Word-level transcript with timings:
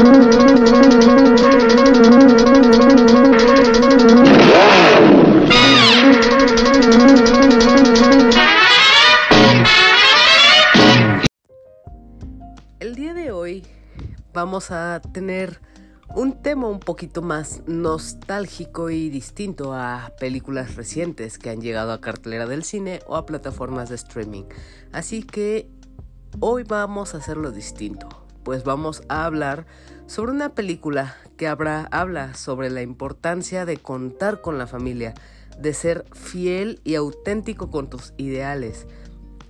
El 0.00 0.06
día 12.94 13.12
de 13.12 13.30
hoy 13.30 13.66
vamos 14.32 14.70
a 14.70 15.02
tener 15.12 15.60
un 16.14 16.42
tema 16.42 16.68
un 16.68 16.80
poquito 16.80 17.20
más 17.20 17.60
nostálgico 17.66 18.88
y 18.88 19.10
distinto 19.10 19.74
a 19.74 20.12
películas 20.18 20.76
recientes 20.76 21.36
que 21.36 21.50
han 21.50 21.60
llegado 21.60 21.92
a 21.92 22.00
cartelera 22.00 22.46
del 22.46 22.64
cine 22.64 23.00
o 23.06 23.16
a 23.16 23.26
plataformas 23.26 23.90
de 23.90 23.96
streaming. 23.96 24.44
Así 24.92 25.24
que 25.24 25.68
hoy 26.40 26.62
vamos 26.62 27.14
a 27.14 27.18
hacerlo 27.18 27.52
distinto, 27.52 28.08
pues 28.44 28.64
vamos 28.64 29.02
a 29.08 29.24
hablar 29.24 29.66
sobre 30.06 30.32
una 30.32 30.54
película 30.54 31.16
que 31.36 31.46
habla 31.46 32.34
sobre 32.34 32.70
la 32.70 32.82
importancia 32.82 33.64
de 33.64 33.76
contar 33.76 34.40
con 34.40 34.58
la 34.58 34.66
familia, 34.66 35.14
de 35.58 35.72
ser 35.74 36.04
fiel 36.12 36.80
y 36.84 36.94
auténtico 36.96 37.70
con 37.70 37.88
tus 37.88 38.12
ideales, 38.16 38.86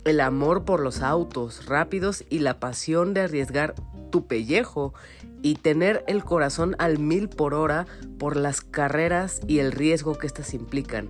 el 0.04 0.20
amor 0.20 0.64
por 0.64 0.80
los 0.80 1.02
autos 1.02 1.66
rápidos 1.66 2.24
y 2.30 2.40
la 2.40 2.58
pasión 2.60 3.14
de 3.14 3.22
arriesgar 3.22 3.74
tu 4.10 4.26
pellejo 4.26 4.94
y 5.42 5.54
tener 5.54 6.04
el 6.06 6.24
corazón 6.24 6.76
al 6.78 6.98
mil 6.98 7.28
por 7.28 7.54
hora 7.54 7.86
por 8.18 8.36
las 8.36 8.60
carreras 8.60 9.40
y 9.46 9.58
el 9.58 9.72
riesgo 9.72 10.18
que 10.18 10.26
éstas 10.26 10.54
implican. 10.54 11.08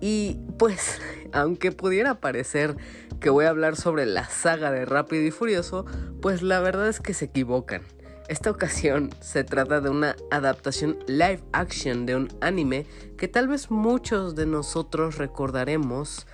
Y 0.00 0.38
pues, 0.58 1.00
aunque 1.32 1.72
pudiera 1.72 2.20
parecer 2.20 2.76
que 3.20 3.30
voy 3.30 3.46
a 3.46 3.50
hablar 3.50 3.76
sobre 3.76 4.06
la 4.06 4.28
saga 4.28 4.70
de 4.70 4.84
Rápido 4.84 5.22
y 5.24 5.30
Furioso, 5.30 5.86
pues 6.20 6.42
la 6.42 6.60
verdad 6.60 6.88
es 6.88 7.00
que 7.00 7.14
se 7.14 7.26
equivocan. 7.26 7.82
Esta 8.28 8.50
ocasión 8.50 9.10
se 9.20 9.44
trata 9.44 9.82
de 9.82 9.90
una 9.90 10.16
adaptación 10.30 10.98
live 11.06 11.42
action 11.52 12.06
de 12.06 12.16
un 12.16 12.28
anime 12.40 12.86
que 13.18 13.28
tal 13.28 13.48
vez 13.48 13.70
muchos 13.70 14.34
de 14.34 14.46
nosotros 14.46 15.18
recordaremos 15.18 16.26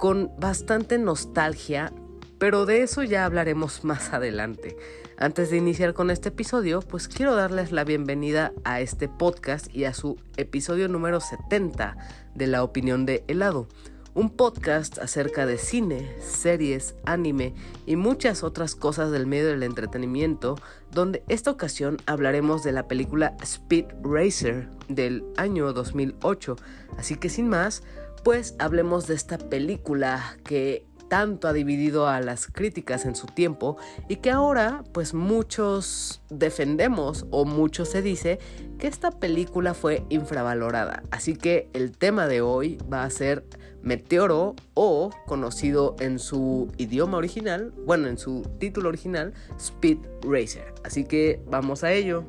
con 0.00 0.32
bastante 0.38 0.98
nostalgia, 0.98 1.92
pero 2.38 2.66
de 2.66 2.82
eso 2.82 3.04
ya 3.04 3.24
hablaremos 3.24 3.84
más 3.84 4.12
adelante. 4.12 4.76
Antes 5.18 5.50
de 5.50 5.56
iniciar 5.56 5.94
con 5.94 6.10
este 6.10 6.28
episodio, 6.28 6.82
pues 6.82 7.08
quiero 7.08 7.34
darles 7.34 7.72
la 7.72 7.84
bienvenida 7.84 8.52
a 8.64 8.82
este 8.82 9.08
podcast 9.08 9.74
y 9.74 9.84
a 9.84 9.94
su 9.94 10.18
episodio 10.36 10.88
número 10.88 11.20
70 11.20 11.96
de 12.34 12.46
La 12.46 12.62
Opinión 12.62 13.06
de 13.06 13.24
Helado, 13.26 13.66
un 14.12 14.28
podcast 14.28 14.98
acerca 14.98 15.46
de 15.46 15.56
cine, 15.56 16.14
series, 16.20 16.96
anime 17.06 17.54
y 17.86 17.96
muchas 17.96 18.44
otras 18.44 18.74
cosas 18.74 19.10
del 19.10 19.26
medio 19.26 19.46
del 19.46 19.62
entretenimiento, 19.62 20.56
donde 20.90 21.22
esta 21.28 21.50
ocasión 21.50 21.96
hablaremos 22.04 22.62
de 22.62 22.72
la 22.72 22.86
película 22.86 23.38
Speed 23.42 23.86
Racer 24.02 24.68
del 24.88 25.24
año 25.38 25.72
2008. 25.72 26.56
Así 26.98 27.16
que 27.16 27.30
sin 27.30 27.48
más, 27.48 27.82
pues 28.22 28.54
hablemos 28.58 29.06
de 29.06 29.14
esta 29.14 29.38
película 29.38 30.36
que 30.44 30.85
tanto 31.08 31.48
ha 31.48 31.52
dividido 31.52 32.08
a 32.08 32.20
las 32.20 32.46
críticas 32.46 33.04
en 33.04 33.14
su 33.14 33.26
tiempo 33.26 33.76
y 34.08 34.16
que 34.16 34.30
ahora 34.30 34.84
pues 34.92 35.14
muchos 35.14 36.22
defendemos 36.30 37.26
o 37.30 37.44
mucho 37.44 37.84
se 37.84 38.02
dice 38.02 38.38
que 38.78 38.86
esta 38.86 39.10
película 39.10 39.74
fue 39.74 40.04
infravalorada. 40.08 41.02
Así 41.10 41.34
que 41.34 41.68
el 41.72 41.96
tema 41.96 42.26
de 42.26 42.40
hoy 42.40 42.78
va 42.92 43.04
a 43.04 43.10
ser 43.10 43.44
Meteoro 43.82 44.56
o 44.74 45.10
conocido 45.26 45.94
en 46.00 46.18
su 46.18 46.72
idioma 46.76 47.18
original, 47.18 47.72
bueno 47.84 48.08
en 48.08 48.18
su 48.18 48.42
título 48.58 48.88
original, 48.88 49.32
Speed 49.58 49.98
Racer. 50.22 50.74
Así 50.84 51.04
que 51.04 51.40
vamos 51.46 51.84
a 51.84 51.92
ello. 51.92 52.24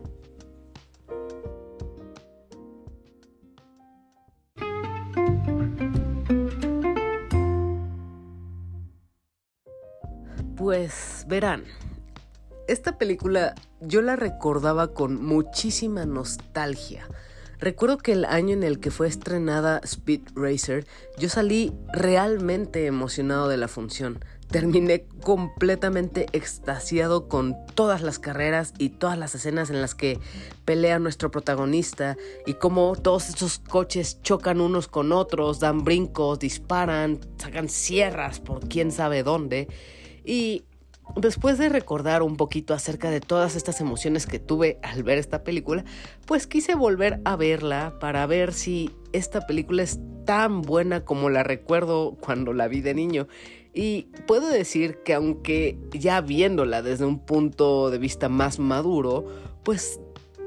Pues 10.68 11.24
verán, 11.30 11.64
esta 12.68 12.98
película 12.98 13.56
yo 13.80 14.02
la 14.02 14.18
recordaba 14.18 14.94
con 14.94 15.24
muchísima 15.24 16.06
nostalgia. 16.06 17.08
Recuerdo 17.58 17.98
que 17.98 18.12
el 18.12 18.26
año 18.26 18.52
en 18.52 18.64
el 18.64 18.82
que 18.82 18.92
fue 18.92 19.08
estrenada 19.08 19.80
Speed 19.86 20.24
Racer, 20.36 20.86
yo 21.18 21.30
salí 21.30 21.74
realmente 21.94 22.86
emocionado 22.86 23.48
de 23.48 23.56
la 23.56 23.70
función. 23.70 24.20
Terminé 24.52 25.06
completamente 25.24 26.26
extasiado 26.34 27.30
con 27.30 27.56
todas 27.74 28.02
las 28.02 28.20
carreras 28.20 28.74
y 28.78 28.90
todas 28.90 29.18
las 29.18 29.36
escenas 29.36 29.70
en 29.70 29.80
las 29.80 29.96
que 29.96 30.20
pelea 30.66 31.00
nuestro 31.00 31.32
protagonista 31.32 32.18
y 32.46 32.56
cómo 32.56 32.98
todos 32.98 33.30
estos 33.30 33.60
coches 33.60 34.22
chocan 34.22 34.60
unos 34.60 34.90
con 34.90 35.14
otros, 35.14 35.62
dan 35.62 35.86
brincos, 35.86 36.40
disparan, 36.40 37.22
sacan 37.38 37.70
sierras 37.70 38.42
por 38.42 38.68
quién 38.68 38.92
sabe 38.92 39.24
dónde. 39.24 39.70
Y 40.28 40.66
después 41.16 41.58
de 41.58 41.70
recordar 41.70 42.22
un 42.22 42.36
poquito 42.36 42.74
acerca 42.74 43.10
de 43.10 43.22
todas 43.22 43.56
estas 43.56 43.80
emociones 43.80 44.28
que 44.28 44.40
tuve 44.40 44.78
al 44.84 45.04
ver 45.04 45.18
esta 45.18 45.44
película, 45.44 45.86
pues 46.26 46.48
quise 46.48 46.76
volver 46.76 47.22
a 47.24 47.38
verla 47.38 47.98
para 48.00 48.26
ver 48.28 48.54
si 48.54 48.92
esta 49.14 49.48
película 49.48 49.84
es 49.84 50.00
tan 50.26 50.62
buena 50.62 51.06
como 51.06 51.30
la 51.30 51.44
recuerdo 51.44 52.18
cuando 52.20 52.52
la 52.52 52.68
vi 52.68 52.82
de 52.82 52.94
niño. 52.94 53.30
Y 53.74 54.08
puedo 54.28 54.50
decir 54.50 54.98
que 55.06 55.14
aunque 55.14 55.80
ya 55.92 56.20
viéndola 56.20 56.82
desde 56.82 57.06
un 57.06 57.20
punto 57.20 57.90
de 57.90 58.00
vista 58.00 58.28
más 58.28 58.60
maduro, 58.60 59.26
pues 59.64 60.02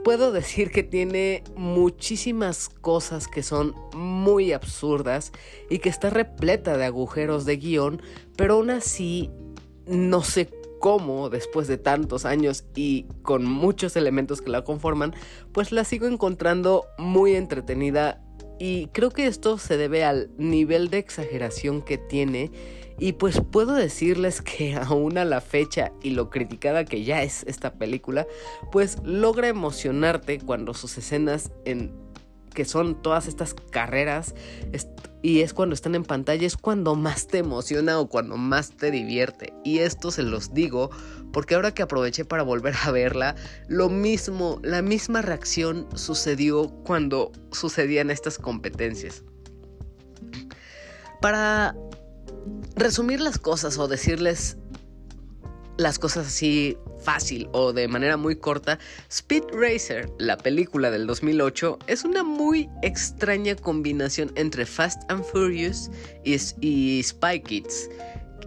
puedo 0.05 0.31
decir 0.31 0.71
que 0.71 0.83
tiene 0.83 1.43
muchísimas 1.57 2.69
cosas 2.69 3.29
que 3.29 3.43
son 3.43 3.75
muy 3.95 4.53
absurdas 4.53 5.33
y 5.71 5.79
que 5.79 5.89
está 5.89 6.11
repleta 6.11 6.77
de 6.77 6.85
agujeros 6.85 7.47
de 7.47 7.57
guion, 7.57 8.03
pero 8.37 8.55
aún 8.55 8.71
así 8.71 9.31
no 9.91 10.23
sé 10.23 10.49
cómo 10.79 11.29
después 11.29 11.69
de 11.69 11.77
tantos 11.77 12.25
años 12.25 12.65
y 12.75 13.07
con 13.23 13.45
muchos 13.45 13.97
elementos 13.97 14.41
que 14.41 14.51
la 14.51 14.65
conforman, 14.65 15.15
pues 15.53 15.73
la 15.73 15.85
sigo 15.85 16.07
encontrando 16.07 16.87
muy 16.99 17.35
entretenida 17.35 18.23
y 18.59 18.89
creo 18.89 19.11
que 19.11 19.27
esto 19.27 19.57
se 19.57 19.79
debe 19.79 20.05
al 20.05 20.31
nivel 20.37 20.91
de 20.91 20.99
exageración 20.99 21.81
que 21.81 21.97
tiene. 21.97 22.51
Y 22.99 23.15
pues 23.15 23.41
puedo 23.41 23.73
decirles 23.75 24.43
que 24.43 24.75
aún 24.75 25.17
a 25.17 25.25
la 25.25 25.41
fecha 25.41 25.93
y 26.03 26.11
lo 26.11 26.29
criticada 26.29 26.85
que 26.85 27.03
ya 27.03 27.23
es 27.23 27.43
esta 27.45 27.73
película, 27.73 28.27
pues 28.71 28.99
logra 29.03 29.49
emocionarte 29.49 30.39
cuando 30.41 30.75
sus 30.75 30.99
escenas 30.99 31.51
en 31.65 32.10
que 32.61 32.67
son 32.67 33.01
todas 33.01 33.27
estas 33.27 33.55
carreras 33.55 34.35
y 35.23 35.41
es 35.41 35.55
cuando 35.55 35.73
están 35.73 35.95
en 35.95 36.05
pantalla, 36.05 36.47
es 36.47 36.59
cuando 36.59 36.95
más 36.95 37.27
te 37.27 37.39
emociona 37.39 37.99
o 37.99 38.07
cuando 38.07 38.37
más 38.37 38.77
te 38.77 38.91
divierte. 38.91 39.55
Y 39.65 39.79
esto 39.79 40.11
se 40.11 40.23
los 40.23 40.53
digo 40.53 40.91
porque 41.33 41.55
ahora 41.55 41.73
que 41.73 41.81
aproveché 41.81 42.27
para 42.27 42.43
volver 42.43 42.75
a 42.85 42.91
verla, 42.91 43.35
lo 43.67 43.89
mismo, 43.89 44.61
la 44.63 44.83
misma 44.83 45.23
reacción 45.23 45.89
sucedió 45.95 46.69
cuando 46.85 47.33
sucedían 47.51 48.11
estas 48.11 48.37
competencias. 48.37 49.25
Para 51.23 51.75
resumir 52.77 53.23
las 53.23 53.39
cosas 53.39 53.79
o 53.79 53.89
decirles 53.89 54.59
las 55.79 55.99
cosas 55.99 56.27
así 56.27 56.77
fácil 57.01 57.49
o 57.53 57.73
de 57.73 57.89
manera 57.89 58.17
muy 58.17 58.37
corta, 58.37 58.79
Speed 59.09 59.45
Racer, 59.53 60.11
la 60.19 60.37
película 60.37 60.91
del 60.91 61.07
2008, 61.07 61.79
es 61.87 62.05
una 62.05 62.23
muy 62.23 62.69
extraña 62.83 63.57
combinación 63.57 64.33
entre 64.35 64.67
Fast 64.67 65.03
and 65.11 65.25
Furious 65.25 65.91
y, 66.25 67.03
Spy 67.03 67.41
Kids. 67.41 67.91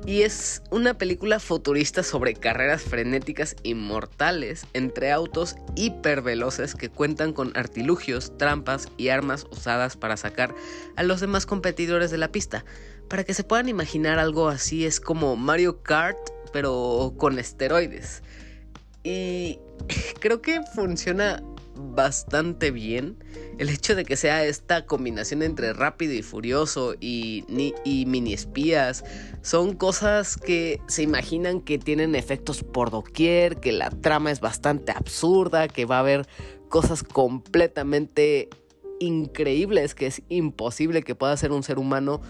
Y 0.05 0.23
es 0.23 0.61
una 0.69 0.97
película 0.97 1.39
futurista 1.39 2.03
sobre 2.03 2.33
carreras 2.33 2.81
frenéticas 2.81 3.55
inmortales 3.63 4.65
entre 4.73 5.13
autos 5.13 5.55
hiperveloces 5.77 6.75
que 6.75 6.89
cuentan 6.89 7.31
con 7.31 7.55
artilugios, 7.55 8.37
trampas 8.37 8.89
y 8.97 9.07
armas 9.07 9.45
usadas 9.49 9.95
para 9.95 10.17
sacar 10.17 10.53
a 10.97 11.03
los 11.03 11.21
demás 11.21 11.45
competidores 11.45 12.11
de 12.11 12.17
la 12.17 12.33
pista. 12.33 12.65
Para 13.07 13.23
que 13.23 13.33
se 13.33 13.45
puedan 13.45 13.69
imaginar 13.69 14.19
algo 14.19 14.49
así 14.49 14.85
es 14.85 14.99
como 14.99 15.37
Mario 15.37 15.81
Kart 15.83 16.17
pero 16.53 17.15
con 17.17 17.37
esteroides. 17.39 18.23
Y 19.03 19.59
creo 20.19 20.41
que 20.41 20.61
funciona 20.73 21.43
bastante 21.75 22.71
bien 22.71 23.17
el 23.57 23.69
hecho 23.69 23.95
de 23.95 24.05
que 24.05 24.15
sea 24.15 24.45
esta 24.45 24.85
combinación 24.85 25.43
entre 25.43 25.73
rápido 25.73 26.13
y 26.13 26.21
furioso 26.21 26.95
y, 26.99 27.43
y 27.83 28.05
mini 28.05 28.33
espías. 28.33 29.03
Son 29.41 29.75
cosas 29.75 30.37
que 30.37 30.79
se 30.87 31.03
imaginan 31.03 31.61
que 31.61 31.77
tienen 31.77 32.15
efectos 32.15 32.63
por 32.63 32.89
doquier, 32.89 33.59
que 33.59 33.71
la 33.71 33.89
trama 33.89 34.31
es 34.31 34.39
bastante 34.39 34.91
absurda, 34.91 35.67
que 35.67 35.85
va 35.85 35.97
a 35.97 35.99
haber 35.99 36.27
cosas 36.69 37.03
completamente 37.03 38.49
increíbles 38.99 39.95
que 39.95 40.07
es 40.07 40.21
imposible 40.29 41.03
que 41.03 41.15
pueda 41.15 41.35
ser 41.37 41.51
un 41.51 41.63
ser 41.63 41.77
humano 41.77 42.21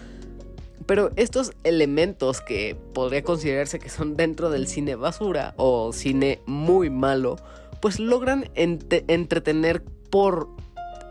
pero 0.86 1.10
estos 1.16 1.52
elementos 1.64 2.40
que 2.40 2.76
podría 2.92 3.22
considerarse 3.22 3.78
que 3.78 3.88
son 3.88 4.16
dentro 4.16 4.50
del 4.50 4.66
cine 4.66 4.96
basura 4.96 5.54
o 5.56 5.92
cine 5.92 6.40
muy 6.46 6.90
malo, 6.90 7.36
pues 7.80 7.98
logran 8.00 8.50
entretener 8.54 9.82
por 10.10 10.48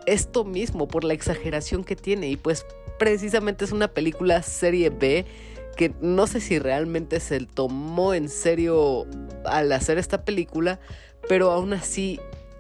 esto 0.06 0.44
mismo, 0.44 0.88
por 0.88 1.04
la 1.04 1.14
exageración 1.14 1.84
que 1.84 1.96
tiene. 1.96 2.30
Y 2.30 2.38
pues 2.38 2.66
precisamente 3.00 3.66
es 3.66 3.72
una 3.72 3.88
película 3.88 4.42
serie 4.44 4.90
B 4.90 5.26
que 5.76 5.94
no 6.02 6.28
sé 6.28 6.40
si 6.40 6.60
realmente 6.60 7.20
se 7.20 7.40
tomó 7.40 8.14
en 8.14 8.30
serio 8.30 9.08
al 9.46 9.72
hacer 9.72 9.98
esta 9.98 10.24
película, 10.24 10.80
pero 11.28 11.52
aún 11.52 11.74
así 11.74 12.20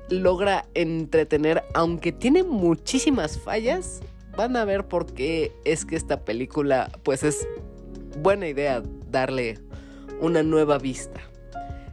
logra 0.10 0.66
entretener, 0.74 1.64
aunque 1.74 2.12
tiene 2.12 2.44
muchísimas 2.44 3.40
fallas, 3.40 4.02
van 4.35 4.56
a 4.56 4.65
ver 4.65 4.88
por 4.88 5.13
qué 5.13 5.51
es 5.65 5.85
que 5.85 5.95
esta 5.95 6.25
película 6.25 6.89
pues 7.03 7.24
es 7.24 7.47
buena 8.21 8.47
idea 8.47 8.83
darle 9.09 9.59
una 10.19 10.44
nueva 10.44 10.77
vista. 10.77 11.21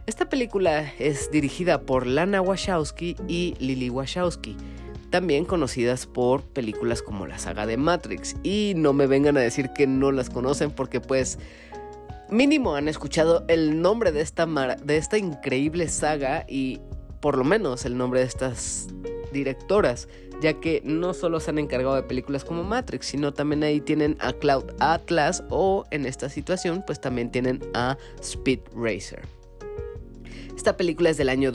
Esta 0.07 0.29
película 0.29 0.91
es 0.99 1.29
dirigida 1.31 1.81
por 1.81 2.07
Lana 2.07 2.41
Wachowski 2.41 3.15
y 3.27 3.55
Lily 3.59 3.89
Wachowski, 3.89 4.57
también 5.09 5.45
conocidas 5.45 6.07
por 6.07 6.41
películas 6.41 7.01
como 7.01 7.27
la 7.27 7.37
saga 7.37 7.65
de 7.65 7.77
Matrix. 7.77 8.35
Y 8.43 8.73
no 8.75 8.93
me 8.93 9.07
vengan 9.07 9.37
a 9.37 9.41
decir 9.41 9.69
que 9.75 9.85
no 9.87 10.11
las 10.11 10.29
conocen 10.29 10.71
porque 10.71 10.99
pues 10.99 11.37
mínimo 12.29 12.75
han 12.75 12.87
escuchado 12.87 13.45
el 13.47 13.81
nombre 13.81 14.11
de 14.11 14.21
esta, 14.21 14.45
de 14.45 14.97
esta 14.97 15.17
increíble 15.17 15.87
saga 15.87 16.45
y 16.47 16.79
por 17.19 17.37
lo 17.37 17.43
menos 17.43 17.85
el 17.85 17.95
nombre 17.97 18.21
de 18.21 18.25
estas 18.25 18.87
directoras, 19.31 20.07
ya 20.41 20.59
que 20.59 20.81
no 20.83 21.13
solo 21.13 21.39
se 21.39 21.51
han 21.51 21.59
encargado 21.59 21.95
de 21.95 22.03
películas 22.03 22.43
como 22.43 22.63
Matrix, 22.63 23.07
sino 23.07 23.33
también 23.33 23.63
ahí 23.63 23.81
tienen 23.81 24.17
a 24.19 24.33
Cloud 24.33 24.65
Atlas 24.79 25.43
o 25.49 25.85
en 25.91 26.05
esta 26.05 26.29
situación 26.29 26.83
pues 26.85 26.99
también 26.99 27.31
tienen 27.31 27.59
a 27.73 27.97
Speed 28.21 28.59
Racer. 28.75 29.21
Esta 30.55 30.77
película 30.77 31.09
es 31.09 31.17
del 31.17 31.29
año 31.29 31.51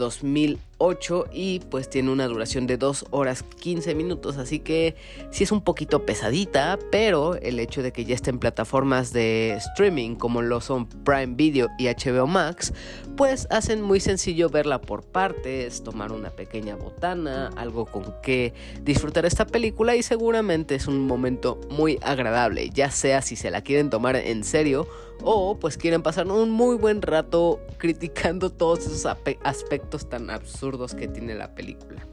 2008 0.78 1.26
y 1.32 1.60
pues 1.70 1.88
tiene 1.88 2.10
una 2.10 2.26
duración 2.26 2.66
de 2.66 2.76
2 2.76 3.06
horas 3.10 3.42
15 3.60 3.94
minutos, 3.94 4.36
así 4.36 4.58
que 4.60 4.96
sí 5.30 5.44
es 5.44 5.52
un 5.52 5.62
poquito 5.62 6.04
pesadita, 6.04 6.78
pero 6.90 7.36
el 7.36 7.58
hecho 7.58 7.82
de 7.82 7.92
que 7.92 8.04
ya 8.04 8.14
esté 8.14 8.30
en 8.30 8.38
plataformas 8.38 9.12
de 9.12 9.54
streaming 9.54 10.16
como 10.16 10.42
lo 10.42 10.60
son 10.60 10.86
Prime 10.86 11.34
Video 11.34 11.68
y 11.78 11.86
HBO 11.86 12.26
Max, 12.26 12.72
pues 13.16 13.46
hacen 13.50 13.80
muy 13.82 14.00
sencillo 14.00 14.48
verla 14.50 14.80
por 14.80 15.04
partes, 15.04 15.82
tomar 15.82 16.12
una 16.12 16.30
pequeña 16.30 16.76
botana, 16.76 17.50
algo 17.56 17.86
con 17.86 18.14
que 18.22 18.52
disfrutar 18.82 19.24
esta 19.24 19.46
película 19.46 19.96
y 19.96 20.02
seguramente 20.02 20.74
es 20.74 20.86
un 20.86 21.06
momento 21.06 21.60
muy 21.70 21.98
agradable, 22.02 22.70
ya 22.70 22.90
sea 22.90 23.22
si 23.22 23.36
se 23.36 23.50
la 23.50 23.62
quieren 23.62 23.90
tomar 23.90 24.16
en 24.16 24.44
serio 24.44 24.86
o 25.22 25.58
pues 25.58 25.78
quieren 25.78 26.02
pasar 26.02 26.26
un 26.26 26.50
muy 26.50 26.76
buen 26.76 27.00
rato 27.00 27.58
criticando 27.78 28.50
todos 28.50 28.80
esos 28.80 29.06
aspectos 29.06 30.08
tan 30.08 30.28
absurdos 30.28 30.65
que 30.98 31.08
tiene 31.08 31.34
la 31.34 31.54
película. 31.54 32.06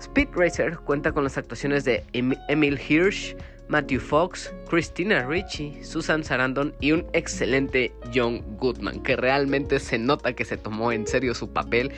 Speed 0.00 0.28
Racer 0.32 0.78
cuenta 0.78 1.12
con 1.12 1.24
las 1.24 1.36
actuaciones 1.36 1.84
de 1.84 2.04
Emil 2.12 2.80
Hirsch, 2.88 3.36
Matthew 3.68 4.00
Fox, 4.00 4.52
Christina 4.68 5.26
Ricci, 5.26 5.84
Susan 5.84 6.24
Sarandon 6.24 6.74
y 6.80 6.92
un 6.92 7.06
excelente 7.12 7.92
John 8.12 8.42
Goodman, 8.58 9.02
que 9.02 9.14
realmente 9.16 9.78
se 9.78 9.98
nota 9.98 10.32
que 10.32 10.44
se 10.44 10.56
tomó 10.56 10.90
en 10.90 11.06
serio 11.06 11.34
su 11.34 11.52
papel 11.52 11.92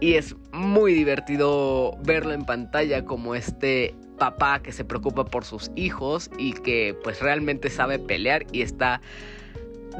y 0.00 0.14
es 0.14 0.34
muy 0.52 0.94
divertido 0.94 1.96
verlo 2.02 2.32
en 2.32 2.44
pantalla 2.44 3.04
como 3.04 3.34
este 3.34 3.94
papá 4.18 4.60
que 4.62 4.72
se 4.72 4.84
preocupa 4.84 5.24
por 5.24 5.44
sus 5.44 5.70
hijos 5.76 6.30
y 6.38 6.52
que 6.52 6.96
pues 7.02 7.20
realmente 7.20 7.70
sabe 7.70 7.98
pelear 7.98 8.46
y 8.52 8.62
está 8.62 9.00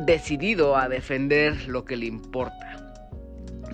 decidido 0.06 0.76
a 0.76 0.88
defender 0.88 1.68
lo 1.68 1.84
que 1.84 1.96
le 1.96 2.06
importa. 2.06 2.87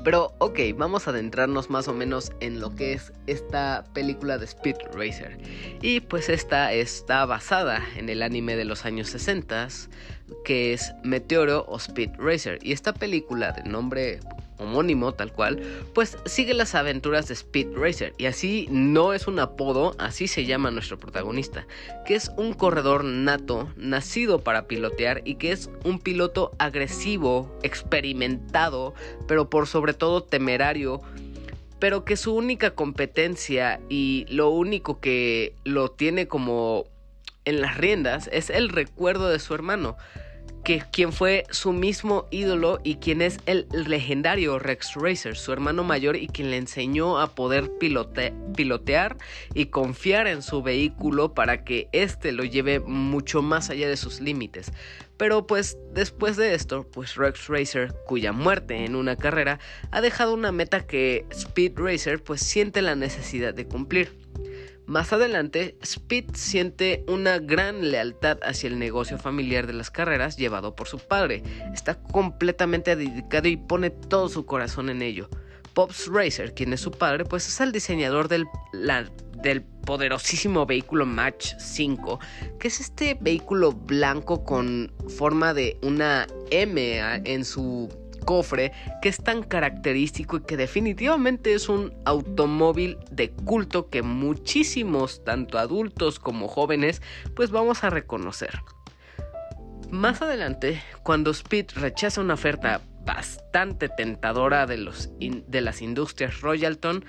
Pero 0.05 0.35
ok, 0.39 0.61
vamos 0.77 1.07
a 1.07 1.11
adentrarnos 1.11 1.71
más 1.71 1.89
o 1.89 1.95
menos 1.95 2.31
en 2.41 2.61
lo 2.61 2.75
que 2.77 2.93
es 2.93 3.13
esta 3.27 3.85
película 3.95 4.37
de 4.37 4.45
Speed 4.45 4.77
Racer. 4.93 5.39
Y 5.81 6.01
pues 6.01 6.29
esta 6.29 6.73
está 6.75 7.25
basada 7.25 7.83
en 7.97 8.11
el 8.11 8.23
anime 8.23 8.55
de 8.55 8.67
los 8.67 8.85
años 8.85 9.09
60 9.09 9.69
que 10.45 10.73
es 10.73 10.93
Meteoro 11.03 11.65
o 11.69 11.77
Speed 11.77 12.11
Racer. 12.19 12.59
Y 12.63 12.73
esta 12.73 12.93
película 12.93 13.53
de 13.53 13.65
nombre 13.65 14.21
homónimo 14.59 15.13
tal 15.13 15.33
cual, 15.33 15.63
pues 15.95 16.17
sigue 16.27 16.55
las 16.55 16.75
aventuras 16.75 17.29
de 17.29 17.35
Speed 17.35 17.69
Racer. 17.75 18.15
Y 18.19 18.27
así 18.27 18.67
no 18.71 19.13
es 19.13 19.27
un 19.27 19.39
apodo, 19.39 19.95
así 19.99 20.29
se 20.29 20.45
llama 20.45 20.71
nuestro 20.71 20.99
protagonista, 20.99 21.67
que 22.07 22.15
es 22.15 22.31
un 22.37 22.55
corredor 22.55 23.05
nato, 23.05 23.69
nacido 23.77 24.41
para 24.41 24.67
pilotear 24.67 25.23
y 25.25 25.37
que 25.37 25.53
es 25.53 25.71
un 25.85 25.99
piloto 25.99 26.53
agresivo, 26.59 27.59
experimentado, 27.63 28.95
pero 29.27 29.51
por 29.51 29.67
sobre 29.67 29.95
todo 29.95 30.23
temerario, 30.23 31.01
pero 31.79 32.05
que 32.05 32.17
su 32.17 32.35
única 32.35 32.71
competencia 32.71 33.81
y 33.89 34.27
lo 34.29 34.51
único 34.51 35.01
que 35.01 35.55
lo 35.65 35.91
tiene 35.91 36.29
como 36.29 36.87
en 37.45 37.61
las 37.61 37.77
riendas 37.77 38.31
es 38.33 38.49
el 38.49 38.69
recuerdo 38.71 39.29
de 39.29 39.39
su 39.39 39.55
hermano 39.55 39.97
que 40.65 40.83
quien 40.91 41.13
fue 41.13 41.45
su 41.51 41.73
mismo 41.73 42.27
ídolo 42.31 42.81
y 42.83 42.97
quien 42.97 43.21
es 43.21 43.39
el 43.47 43.67
legendario 43.71 44.59
Rex 44.59 44.95
Racer, 44.95 45.37
su 45.37 45.53
hermano 45.53 45.85
mayor 45.85 46.17
y 46.17 46.29
quien 46.29 46.51
le 46.51 46.57
enseñó 46.57 47.21
a 47.21 47.35
poder 47.35 47.71
pilotear 47.79 49.17
y 49.53 49.67
confiar 49.67 50.27
en 50.27 50.43
su 50.43 50.63
vehículo 50.63 51.35
para 51.35 51.65
que 51.65 51.89
éste 51.93 52.33
lo 52.33 52.45
lleve 52.45 52.81
mucho 52.81 53.43
más 53.43 53.69
allá 53.69 53.89
de 53.89 53.97
sus 53.97 54.21
límites. 54.21 54.73
Pero 55.17 55.47
pues 55.47 55.79
después 55.93 56.37
de 56.37 56.55
esto, 56.55 56.89
pues 56.91 57.15
Rex 57.15 57.47
Racer, 57.47 57.95
cuya 58.07 58.33
muerte 58.33 58.85
en 58.85 58.97
una 58.97 59.17
carrera, 59.17 59.61
ha 59.91 60.01
dejado 60.01 60.35
una 60.35 60.51
meta 60.51 60.87
que 60.87 61.27
Speed 61.31 61.73
Racer 61.77 62.23
pues 62.23 62.41
siente 62.41 62.83
la 62.83 62.97
necesidad 62.97 63.55
de 63.55 63.67
cumplir. 63.67 64.24
Más 64.87 65.15
adelante, 65.15 65.79
Speed 65.81 66.35
siente 66.35 67.05
una 67.09 67.39
gran 67.39 67.91
lealtad 67.91 68.39
hacia 68.43 68.69
el 68.69 68.79
negocio 68.79 69.19
familiar 69.19 69.67
de 69.67 69.73
las 69.73 69.91
carreras 69.91 70.37
llevado 70.37 70.77
por 70.77 70.89
su 70.89 70.99
padre. 70.99 71.43
Está 71.73 72.03
completamente 72.03 72.95
dedicado 72.95 73.49
y 73.49 73.57
pone 73.57 73.89
todo 73.89 74.29
su 74.29 74.45
corazón 74.45 74.91
en 74.91 75.01
ello. 75.01 75.31
Pops 75.73 76.09
Racer, 76.09 76.55
quien 76.55 76.73
es 76.75 76.81
su 76.81 76.91
padre, 76.91 77.25
pues 77.25 77.49
es 77.49 77.61
el 77.61 77.73
diseñador 77.73 78.29
del, 78.29 78.47
del 79.43 79.63
poderosísimo 79.63 80.67
vehículo 80.67 81.07
Match 81.07 81.55
5, 81.59 82.21
que 82.61 82.69
es 82.69 82.81
este 82.81 83.17
vehículo 83.19 83.73
blanco 83.73 84.45
con 84.45 84.93
forma 85.17 85.55
de 85.55 85.79
una 85.83 86.27
M 86.51 87.01
en 87.25 87.45
su 87.45 87.89
cofre 88.25 88.73
que 89.03 89.09
es 89.09 89.19
tan 89.19 89.43
característico 89.43 90.37
y 90.37 90.43
que 90.43 90.57
definitivamente 90.57 91.55
es 91.55 91.69
un 91.69 91.95
automóvil 92.05 92.99
de 93.11 93.31
culto 93.31 93.89
que 93.89 94.03
muchísimos, 94.03 95.25
tanto 95.25 95.59
adultos 95.59 96.19
como 96.19 96.49
jóvenes, 96.49 97.03
pues 97.35 97.51
vamos 97.51 97.85
a 97.85 97.91
reconocer. 97.91 98.61
Más 99.91 100.23
adelante, 100.23 100.83
cuando 101.03 101.31
Speed 101.31 101.67
rechaza 101.77 102.21
una 102.21 102.35
oferta 102.35 102.81
bastante 103.05 103.89
tentadora 103.89 104.67
de, 104.67 104.79
los 104.79 105.11
de 105.19 105.61
las 105.61 105.83
industrias 105.83 106.41
Royalton, 106.41 107.05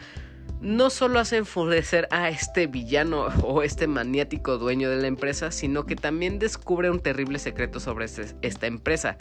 no 0.62 0.90
solo 0.90 1.20
hace 1.20 1.38
enfurecer 1.38 2.08
a 2.12 2.30
este 2.30 2.68
villano 2.68 3.28
o 3.44 3.62
este 3.62 3.88
maniático 3.88 4.58
dueño 4.58 4.90
de 4.90 4.98
la 4.98 5.08
empresa, 5.08 5.52
sino 5.52 5.86
que 5.86 5.96
también 5.96 6.40
descubre 6.40 6.90
un 6.90 7.00
terrible 7.00 7.40
secreto 7.40 7.80
sobre 7.80 8.06
este, 8.06 8.36
esta 8.42 8.68
empresa, 8.68 9.18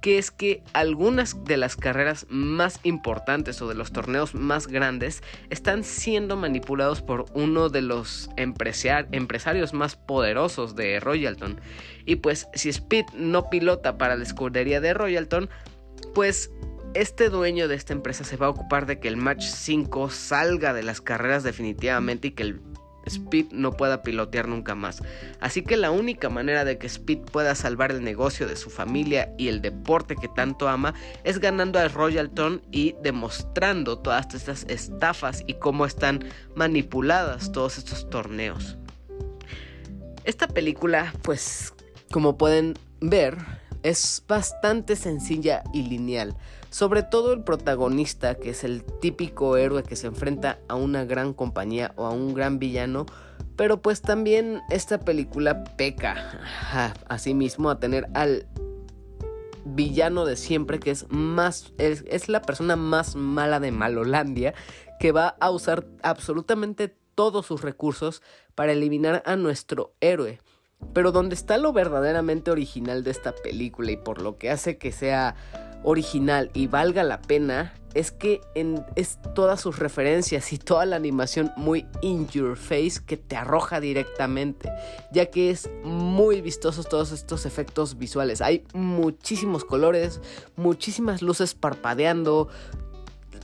que 0.00 0.18
es 0.18 0.30
que 0.30 0.62
algunas 0.72 1.44
de 1.44 1.56
las 1.56 1.76
carreras 1.76 2.26
más 2.28 2.80
importantes 2.82 3.60
o 3.62 3.68
de 3.68 3.74
los 3.74 3.92
torneos 3.92 4.34
más 4.34 4.66
grandes 4.66 5.22
están 5.50 5.84
siendo 5.84 6.36
manipulados 6.36 7.02
por 7.02 7.26
uno 7.34 7.68
de 7.68 7.82
los 7.82 8.30
empresarios 8.36 9.72
más 9.74 9.96
poderosos 9.96 10.74
de 10.74 11.00
Royalton. 11.00 11.60
Y 12.06 12.16
pues 12.16 12.48
si 12.54 12.70
Speed 12.70 13.06
no 13.14 13.50
pilota 13.50 13.98
para 13.98 14.16
la 14.16 14.24
escudería 14.24 14.80
de 14.80 14.94
Royalton, 14.94 15.48
pues 16.14 16.50
este 16.94 17.28
dueño 17.28 17.68
de 17.68 17.74
esta 17.74 17.92
empresa 17.92 18.24
se 18.24 18.36
va 18.36 18.46
a 18.46 18.50
ocupar 18.50 18.86
de 18.86 19.00
que 19.00 19.08
el 19.08 19.16
Match 19.16 19.44
5 19.44 20.10
salga 20.10 20.72
de 20.72 20.82
las 20.82 21.00
carreras 21.00 21.42
definitivamente 21.42 22.28
y 22.28 22.30
que 22.32 22.42
el 22.42 22.60
Speed 23.08 23.52
no 23.52 23.72
pueda 23.72 24.02
pilotear 24.02 24.48
nunca 24.48 24.74
más. 24.74 25.02
Así 25.40 25.62
que 25.62 25.76
la 25.76 25.90
única 25.90 26.28
manera 26.28 26.64
de 26.64 26.78
que 26.78 26.86
Speed 26.86 27.20
pueda 27.20 27.54
salvar 27.54 27.90
el 27.90 28.04
negocio 28.04 28.46
de 28.46 28.56
su 28.56 28.70
familia 28.70 29.32
y 29.38 29.48
el 29.48 29.62
deporte 29.62 30.14
que 30.16 30.28
tanto 30.28 30.68
ama 30.68 30.94
es 31.24 31.38
ganando 31.38 31.78
a 31.78 31.88
Royalton 31.88 32.62
y 32.70 32.94
demostrando 33.02 33.98
todas 33.98 34.34
estas 34.34 34.64
estafas 34.68 35.42
y 35.46 35.54
cómo 35.54 35.86
están 35.86 36.24
manipuladas 36.54 37.52
todos 37.52 37.78
estos 37.78 38.08
torneos. 38.10 38.76
Esta 40.24 40.46
película, 40.46 41.14
pues, 41.22 41.72
como 42.10 42.36
pueden 42.36 42.74
ver, 43.00 43.38
es 43.82 44.22
bastante 44.28 44.96
sencilla 44.96 45.62
y 45.72 45.82
lineal. 45.82 46.36
Sobre 46.70 47.02
todo 47.02 47.32
el 47.32 47.42
protagonista, 47.42 48.34
que 48.34 48.50
es 48.50 48.64
el 48.64 48.84
típico 48.84 49.56
héroe 49.56 49.82
que 49.82 49.96
se 49.96 50.06
enfrenta 50.06 50.58
a 50.68 50.74
una 50.74 51.04
gran 51.04 51.32
compañía 51.32 51.92
o 51.96 52.06
a 52.06 52.10
un 52.10 52.34
gran 52.34 52.58
villano. 52.58 53.06
Pero 53.56 53.82
pues 53.82 54.02
también 54.02 54.60
esta 54.70 55.00
película 55.00 55.64
peca 55.64 56.40
a 57.08 57.18
sí 57.18 57.36
a 57.68 57.80
tener 57.80 58.08
al 58.14 58.46
villano 59.64 60.24
de 60.24 60.36
siempre 60.36 60.78
que 60.78 60.90
es 60.90 61.06
más 61.10 61.72
es, 61.78 62.04
es 62.08 62.28
la 62.28 62.42
persona 62.42 62.76
más 62.76 63.16
mala 63.16 63.60
de 63.60 63.70
Malolandia 63.70 64.54
que 64.98 65.12
va 65.12 65.36
a 65.40 65.50
usar 65.50 65.86
absolutamente 66.02 66.96
todos 67.14 67.46
sus 67.46 67.62
recursos 67.62 68.22
para 68.54 68.72
eliminar 68.72 69.22
a 69.26 69.36
nuestro 69.36 69.92
héroe. 70.00 70.40
Pero 70.92 71.10
donde 71.10 71.34
está 71.34 71.58
lo 71.58 71.72
verdaderamente 71.72 72.50
original 72.50 73.02
de 73.02 73.10
esta 73.10 73.34
película 73.34 73.90
y 73.90 73.96
por 73.96 74.22
lo 74.22 74.36
que 74.36 74.50
hace 74.50 74.78
que 74.78 74.92
sea 74.92 75.34
original 75.82 76.50
y 76.54 76.66
valga 76.66 77.02
la 77.02 77.20
pena 77.20 77.74
es 77.94 78.12
que 78.12 78.40
en, 78.54 78.84
es 78.96 79.18
todas 79.34 79.60
sus 79.60 79.78
referencias 79.78 80.52
y 80.52 80.58
toda 80.58 80.86
la 80.86 80.96
animación 80.96 81.50
muy 81.56 81.86
in 82.02 82.28
your 82.28 82.56
face 82.56 83.00
que 83.04 83.16
te 83.16 83.34
arroja 83.34 83.80
directamente, 83.80 84.70
ya 85.10 85.26
que 85.26 85.50
es 85.50 85.70
muy 85.82 86.40
vistosos 86.40 86.88
todos 86.88 87.12
estos 87.12 87.46
efectos 87.46 87.98
visuales. 87.98 88.40
Hay 88.40 88.64
muchísimos 88.72 89.64
colores, 89.64 90.20
muchísimas 90.56 91.22
luces 91.22 91.54
parpadeando, 91.54 92.48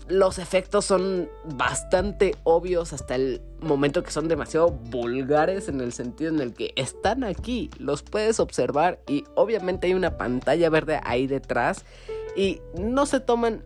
los 0.07 0.39
efectos 0.39 0.85
son 0.85 1.31
bastante 1.57 2.37
obvios 2.45 2.93
hasta 2.93 3.15
el 3.15 3.41
momento 3.61 4.03
que 4.03 4.11
son 4.11 4.29
demasiado 4.29 4.71
vulgares 4.71 5.69
en 5.69 5.81
el 5.81 5.95
sentido 5.95 6.31
en 6.31 6.41
el 6.41 6.53
que 6.53 6.75
están 6.77 7.25
aquí, 7.25 7.71
los 7.79 8.03
puedes 8.03 8.39
observar 8.39 9.01
y 9.09 9.25
obviamente 9.35 9.87
hay 9.87 9.95
una 9.95 10.19
pantalla 10.19 10.69
verde 10.69 11.01
ahí 11.05 11.27
detrás 11.27 11.87
y 12.37 12.61
no 12.79 13.07
se 13.07 13.21
toman 13.21 13.63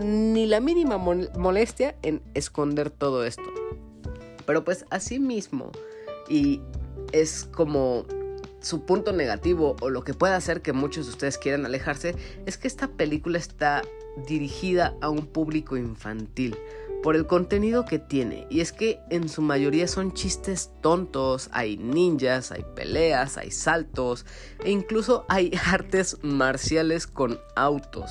ni 0.00 0.46
la 0.46 0.60
mínima 0.60 0.98
molestia 0.98 1.96
en 2.02 2.22
esconder 2.34 2.90
todo 2.90 3.24
esto. 3.24 3.42
Pero 4.46 4.64
pues 4.64 4.86
así 4.90 5.18
mismo 5.18 5.70
y 6.28 6.60
es 7.12 7.44
como 7.44 8.06
su 8.60 8.84
punto 8.84 9.12
negativo 9.12 9.76
o 9.80 9.90
lo 9.90 10.04
que 10.04 10.14
puede 10.14 10.34
hacer 10.34 10.62
que 10.62 10.72
muchos 10.72 11.06
de 11.06 11.12
ustedes 11.12 11.36
quieran 11.36 11.66
alejarse 11.66 12.14
es 12.46 12.58
que 12.58 12.68
esta 12.68 12.88
película 12.88 13.38
está 13.38 13.82
dirigida 14.26 14.94
a 15.00 15.08
un 15.08 15.26
público 15.26 15.76
infantil 15.76 16.56
por 17.02 17.16
el 17.16 17.26
contenido 17.26 17.84
que 17.84 17.98
tiene. 17.98 18.46
Y 18.48 18.60
es 18.60 18.72
que 18.72 19.00
en 19.10 19.28
su 19.28 19.42
mayoría 19.42 19.88
son 19.88 20.12
chistes 20.12 20.70
tontos, 20.80 21.48
hay 21.52 21.76
ninjas, 21.76 22.52
hay 22.52 22.64
peleas, 22.74 23.36
hay 23.36 23.50
saltos 23.50 24.24
e 24.64 24.70
incluso 24.70 25.24
hay 25.28 25.52
artes 25.66 26.18
marciales 26.22 27.06
con 27.06 27.38
autos. 27.56 28.10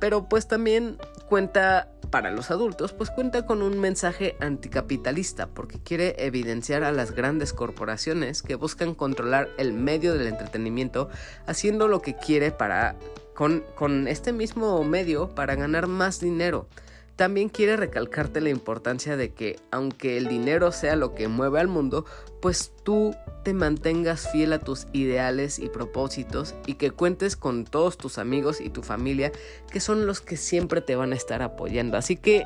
Pero 0.00 0.28
pues 0.28 0.46
también 0.46 0.98
cuenta 1.28 1.88
para 2.10 2.30
los 2.30 2.50
adultos, 2.50 2.92
pues 2.92 3.10
cuenta 3.10 3.46
con 3.46 3.62
un 3.62 3.80
mensaje 3.80 4.36
anticapitalista 4.38 5.48
porque 5.48 5.82
quiere 5.82 6.14
evidenciar 6.18 6.84
a 6.84 6.92
las 6.92 7.12
grandes 7.12 7.52
corporaciones 7.52 8.42
que 8.42 8.54
buscan 8.54 8.94
controlar 8.94 9.48
el 9.56 9.72
medio 9.72 10.12
del 10.12 10.28
entretenimiento 10.28 11.08
haciendo 11.46 11.88
lo 11.88 12.02
que 12.02 12.14
quiere 12.14 12.50
para 12.52 12.96
con, 13.34 13.64
con 13.74 14.06
este 14.06 14.32
mismo 14.32 14.84
medio 14.84 15.34
para 15.34 15.56
ganar 15.56 15.86
más 15.86 16.20
dinero. 16.20 16.68
También 17.16 17.48
quiere 17.48 17.76
recalcarte 17.76 18.40
la 18.40 18.50
importancia 18.50 19.16
de 19.16 19.32
que 19.32 19.56
aunque 19.70 20.16
el 20.16 20.26
dinero 20.26 20.72
sea 20.72 20.96
lo 20.96 21.14
que 21.14 21.28
mueve 21.28 21.60
al 21.60 21.68
mundo, 21.68 22.04
pues 22.42 22.72
tú 22.82 23.14
te 23.44 23.54
mantengas 23.54 24.30
fiel 24.32 24.52
a 24.52 24.58
tus 24.58 24.88
ideales 24.92 25.60
y 25.60 25.68
propósitos 25.68 26.54
y 26.66 26.74
que 26.74 26.90
cuentes 26.90 27.36
con 27.36 27.64
todos 27.64 27.98
tus 27.98 28.18
amigos 28.18 28.60
y 28.60 28.68
tu 28.68 28.82
familia 28.82 29.30
que 29.70 29.78
son 29.78 30.06
los 30.06 30.20
que 30.20 30.36
siempre 30.36 30.80
te 30.80 30.96
van 30.96 31.12
a 31.12 31.16
estar 31.16 31.40
apoyando. 31.42 31.96
Así 31.96 32.16
que 32.16 32.42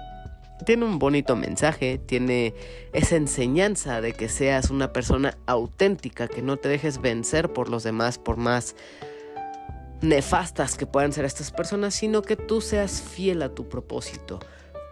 tiene 0.67 0.85
un 0.85 0.99
bonito 0.99 1.35
mensaje, 1.35 1.99
tiene 1.99 2.55
esa 2.93 3.17
enseñanza 3.17 4.01
de 4.01 4.13
que 4.13 4.29
seas 4.29 4.71
una 4.71 4.93
persona 4.93 5.39
auténtica, 5.47 6.29
que 6.29 6.43
no 6.43 6.59
te 6.59 6.69
dejes 6.69 7.01
vencer 7.01 7.53
por 7.53 7.71
los 7.71 7.85
demás 7.85 8.19
por 8.19 8.37
más 8.37 8.77
nefastas 10.01 10.77
que 10.77 10.87
puedan 10.87 11.13
ser 11.13 11.25
estas 11.25 11.51
personas, 11.51 11.95
sino 11.95 12.23
que 12.23 12.37
tú 12.37 12.61
seas 12.61 13.01
fiel 13.03 13.43
a 13.43 13.55
tu 13.55 13.69
propósito. 13.69 14.41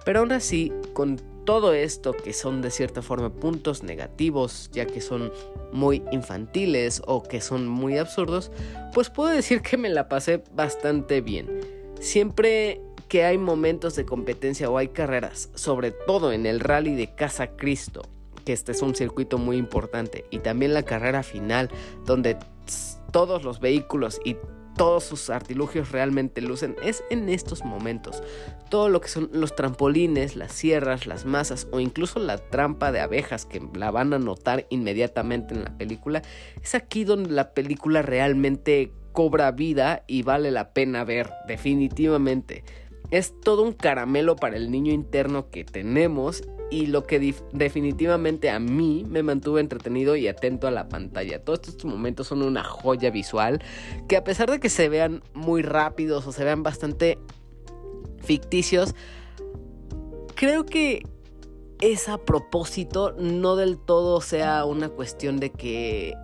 Pero 0.06 0.20
aún 0.20 0.30
así, 0.30 0.72
con 0.92 1.20
todo 1.44 1.75
esto 1.75 2.12
que 2.12 2.32
son 2.32 2.62
de 2.62 2.70
cierta 2.70 3.02
forma 3.02 3.28
puntos 3.28 3.82
negativos, 3.82 4.70
ya 4.72 4.86
que 4.86 5.00
son 5.00 5.32
muy 5.72 6.04
infantiles 6.12 7.02
o 7.06 7.25
que 7.25 7.40
son 7.40 7.66
muy 7.66 7.98
absurdos, 7.98 8.52
pues 8.94 9.10
puedo 9.10 9.30
decir 9.30 9.62
que 9.62 9.76
me 9.76 9.88
la 9.88 10.08
pasé 10.08 10.44
bastante 10.54 11.20
bien. 11.22 11.60
Siempre 11.98 12.80
que 13.08 13.25
hay 13.25 13.36
momentos 13.36 13.96
de 13.96 14.06
competencia 14.06 14.70
o 14.70 14.78
hay 14.78 14.88
carreras, 14.88 15.50
sobre 15.56 15.90
todo 15.90 16.32
en 16.32 16.46
el 16.46 16.60
rally 16.60 16.94
de 16.94 17.12
Casa 17.12 17.56
Cristo, 17.56 18.02
que 18.44 18.52
este 18.52 18.70
es 18.70 18.82
un 18.82 18.94
circuito 18.94 19.38
muy 19.38 19.56
importante, 19.56 20.25
y 20.30 20.38
también 20.38 20.72
la 20.72 20.84
carrera 20.84 21.25
final, 21.25 21.68
donde 22.04 22.36
todos 23.10 23.42
los 23.42 23.58
vehículos 23.58 24.20
y 24.25 24.36
todos 24.76 25.04
sus 25.04 25.30
artilugios 25.30 25.90
realmente 25.90 26.40
lucen 26.40 26.76
es 26.83 27.02
en 27.11 27.28
estos 27.28 27.64
momentos. 27.64 28.23
Todo 28.68 28.88
lo 28.88 29.00
que 29.00 29.09
son 29.09 29.30
los 29.33 29.56
trampolines, 29.56 30.37
las 30.37 30.52
sierras, 30.52 31.06
las 31.06 31.25
masas 31.25 31.66
o 31.73 31.80
incluso 31.80 32.18
la 32.18 32.38
trampa 32.38 32.92
de 32.92 33.00
abejas 33.00 33.47
que 33.47 33.62
la 33.75 33.90
van 33.90 34.12
a 34.12 34.18
notar 34.18 34.66
inmediatamente 34.71 35.54
en 35.54 35.64
la 35.64 35.76
película, 35.76 36.23
es 36.62 36.75
aquí 36.75 37.04
donde 37.04 37.30
la 37.30 37.54
película 37.54 38.02
realmente 38.02 38.92
cobra 39.12 39.50
vida 39.50 40.04
y 40.06 40.23
vale 40.23 40.50
la 40.50 40.73
pena 40.73 41.04
ver, 41.04 41.33
definitivamente. 41.49 42.64
Es 43.11 43.40
todo 43.40 43.62
un 43.62 43.73
caramelo 43.73 44.37
para 44.37 44.56
el 44.56 44.71
niño 44.71 44.92
interno 44.92 45.49
que 45.49 45.64
tenemos 45.64 46.42
y 46.70 46.87
lo 46.87 47.04
que 47.04 47.35
definitivamente 47.52 48.50
a 48.50 48.58
mí 48.58 49.04
me 49.08 49.23
mantuvo 49.23 49.58
entretenido 49.58 50.16
y 50.16 50.26
atento 50.26 50.66
a 50.66 50.70
la 50.70 50.88
pantalla. 50.88 51.42
Todos 51.42 51.61
estos 51.68 51.85
momentos 51.85 52.26
son 52.26 52.42
una 52.42 52.64
joya 52.64 53.11
visual 53.11 53.62
que 54.08 54.16
a 54.16 54.25
pesar 54.25 54.50
de 54.50 54.58
que 54.58 54.68
se 54.68 54.88
vean 54.88 55.23
muy 55.32 55.62
rápidos 55.62 56.26
o 56.26 56.32
se 56.32 56.44
vean 56.44 56.62
bastante 56.62 57.18
ficticios, 58.18 58.94
creo 60.35 60.66
que 60.66 61.06
es 61.80 62.08
a 62.08 62.18
propósito, 62.18 63.14
no 63.18 63.54
del 63.56 63.78
todo 63.78 64.20
sea 64.20 64.64
una 64.64 64.88
cuestión 64.88 65.38
de 65.38 65.50
que 65.50 66.14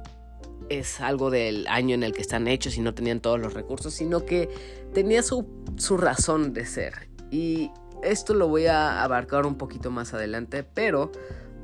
es 0.69 1.01
algo 1.01 1.31
del 1.31 1.67
año 1.69 1.95
en 1.95 2.03
el 2.03 2.13
que 2.13 2.23
están 2.23 2.49
hechos 2.49 2.77
y 2.77 2.81
no 2.81 2.95
tenían 2.95 3.21
todos 3.21 3.39
los 3.39 3.55
recursos, 3.55 3.93
sino 3.95 4.25
que 4.25 4.49
tenía 4.93 5.23
su, 5.23 5.47
su 5.77 5.99
razón 5.99 6.53
de 6.53 6.67
ser. 6.67 7.09
Y 7.31 7.71
esto 8.03 8.35
lo 8.35 8.49
voy 8.49 8.67
a 8.67 9.03
abarcar 9.03 9.47
un 9.47 9.57
poquito 9.57 9.91
más 9.91 10.15
adelante, 10.15 10.65
pero 10.65 11.13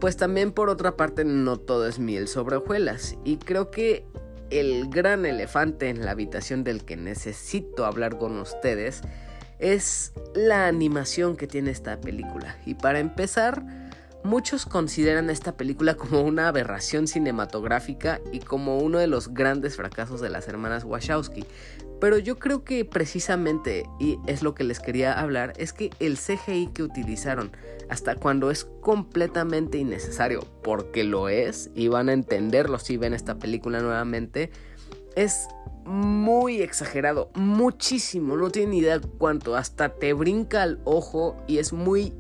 pues 0.01 0.17
también 0.17 0.53
por 0.53 0.69
otra 0.69 0.97
parte 0.97 1.25
no 1.25 1.59
todo 1.59 1.87
es 1.87 1.99
miel 1.99 2.29
sobre 2.29 2.57
hojuelas 2.57 3.17
y 3.25 3.39
creo 3.39 3.71
que 3.71 4.07
el 4.51 4.89
gran 4.89 5.27
elefante 5.27 5.89
en 5.89 6.05
la 6.05 6.13
habitación 6.13 6.65
del 6.65 6.85
que 6.85 6.97
necesito 6.97 7.85
hablar 7.85 8.19
con 8.19 8.39
ustedes 8.39 9.03
es 9.59 10.13
la 10.35 10.69
animación 10.69 11.37
que 11.37 11.47
tiene 11.47 11.71
esta 11.71 12.01
película. 12.01 12.57
Y 12.65 12.75
para 12.75 13.01
empezar, 13.01 13.63
muchos 14.25 14.67
consideran 14.67 15.31
esta 15.31 15.57
película 15.57 15.95
como 15.95 16.23
una 16.23 16.49
aberración 16.49 17.09
cinematográfica 17.09 18.21
y 18.33 18.41
como 18.41 18.79
uno 18.79 18.99
de 18.99 19.07
los 19.07 19.35
grandes 19.35 19.77
fracasos 19.77 20.21
de 20.21 20.31
las 20.31 20.49
hermanas 20.49 20.85
Wachowski. 20.85 21.45
Pero 22.01 22.19
yo 22.19 22.39
creo 22.39 22.63
que 22.63 22.85
precisamente, 22.85 23.89
y 23.99 24.19
es 24.27 24.43
lo 24.43 24.55
que 24.55 24.65
les 24.65 24.79
quería 24.81 25.19
hablar, 25.19 25.53
es 25.57 25.73
que 25.73 25.91
el 25.99 26.17
CGI 26.17 26.69
que 26.69 26.83
utilizaron, 26.83 27.51
hasta 27.89 28.15
cuando 28.15 28.51
es 28.51 28.65
completamente 28.81 29.79
innecesario, 29.79 30.45
porque 30.63 31.03
lo 31.03 31.29
es, 31.29 31.71
y 31.75 31.89
van 31.89 32.09
a 32.09 32.13
entenderlo 32.13 32.79
si 32.79 32.97
ven 32.97 33.15
esta 33.15 33.39
película 33.39 33.81
nuevamente, 33.81 34.51
es 35.17 35.49
muy 35.85 36.61
exagerado, 36.61 37.31
muchísimo, 37.35 38.37
no 38.37 38.51
tienen 38.51 38.75
idea 38.75 39.01
cuánto, 39.19 39.57
hasta 39.57 39.89
te 39.89 40.13
brinca 40.13 40.63
al 40.63 40.81
ojo 40.85 41.37
y 41.47 41.59
es 41.59 41.73
muy 41.73 42.13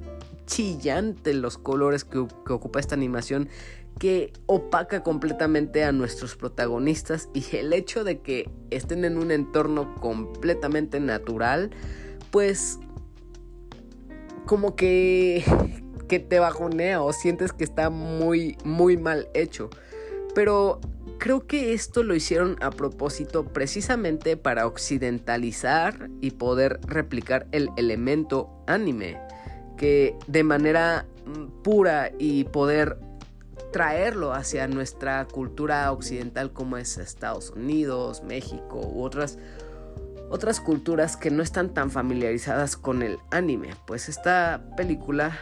chillante 0.46 1.34
los 1.34 1.58
colores 1.58 2.04
que, 2.04 2.26
que 2.46 2.52
ocupa 2.54 2.80
esta 2.80 2.94
animación 2.94 3.50
que 3.98 4.32
opaca 4.46 5.02
completamente 5.02 5.84
a 5.84 5.92
nuestros 5.92 6.36
protagonistas 6.36 7.28
y 7.34 7.56
el 7.56 7.72
hecho 7.72 8.04
de 8.04 8.20
que 8.20 8.50
estén 8.70 9.04
en 9.04 9.18
un 9.18 9.30
entorno 9.30 9.94
completamente 9.96 11.00
natural, 11.00 11.70
pues 12.30 12.78
como 14.46 14.76
que 14.76 15.44
que 16.08 16.18
te 16.18 16.38
bajonea 16.38 17.02
o 17.02 17.12
sientes 17.12 17.52
que 17.52 17.64
está 17.64 17.90
muy 17.90 18.56
muy 18.64 18.96
mal 18.96 19.28
hecho. 19.34 19.68
Pero 20.34 20.80
creo 21.18 21.46
que 21.46 21.74
esto 21.74 22.02
lo 22.02 22.14
hicieron 22.14 22.56
a 22.60 22.70
propósito 22.70 23.44
precisamente 23.44 24.36
para 24.36 24.66
occidentalizar 24.66 26.08
y 26.20 26.32
poder 26.32 26.80
replicar 26.86 27.46
el 27.52 27.68
elemento 27.76 28.48
anime 28.66 29.18
que 29.76 30.16
de 30.26 30.44
manera 30.44 31.06
mm, 31.26 31.62
pura 31.62 32.10
y 32.18 32.44
poder 32.44 32.98
traerlo 33.72 34.32
hacia 34.32 34.66
nuestra 34.66 35.26
cultura 35.26 35.90
occidental 35.92 36.52
como 36.52 36.76
es 36.76 36.98
Estados 36.98 37.50
Unidos, 37.50 38.22
México 38.22 38.80
u 38.80 39.02
otras 39.02 39.38
otras 40.30 40.60
culturas 40.60 41.16
que 41.16 41.30
no 41.30 41.42
están 41.42 41.72
tan 41.72 41.90
familiarizadas 41.90 42.76
con 42.76 43.02
el 43.02 43.18
anime, 43.30 43.70
pues 43.86 44.10
esta 44.10 44.62
película 44.76 45.38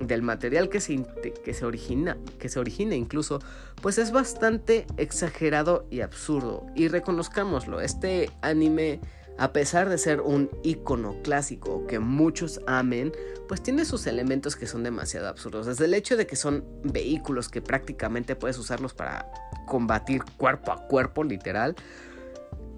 del 0.00 0.22
material 0.22 0.68
que 0.68 0.80
se, 0.80 1.04
que 1.44 1.54
se 1.54 1.64
origina, 1.64 2.18
que 2.38 2.48
se 2.48 2.58
origina 2.58 2.94
incluso, 2.94 3.40
pues 3.80 3.98
es 3.98 4.10
bastante 4.10 4.86
exagerado 4.96 5.86
y 5.90 6.00
absurdo. 6.00 6.66
Y 6.74 6.88
reconozcámoslo, 6.88 7.80
este 7.80 8.30
anime 8.42 9.00
A 9.36 9.52
pesar 9.52 9.88
de 9.88 9.98
ser 9.98 10.20
un 10.20 10.48
icono 10.62 11.16
clásico 11.22 11.86
que 11.86 11.98
muchos 11.98 12.60
amen, 12.66 13.12
pues 13.48 13.62
tiene 13.62 13.84
sus 13.84 14.06
elementos 14.06 14.54
que 14.54 14.66
son 14.66 14.84
demasiado 14.84 15.26
absurdos. 15.28 15.66
Desde 15.66 15.86
el 15.86 15.94
hecho 15.94 16.16
de 16.16 16.26
que 16.26 16.36
son 16.36 16.64
vehículos 16.84 17.48
que 17.48 17.60
prácticamente 17.60 18.36
puedes 18.36 18.58
usarlos 18.58 18.94
para 18.94 19.30
combatir 19.66 20.22
cuerpo 20.36 20.70
a 20.70 20.86
cuerpo, 20.86 21.24
literal. 21.24 21.74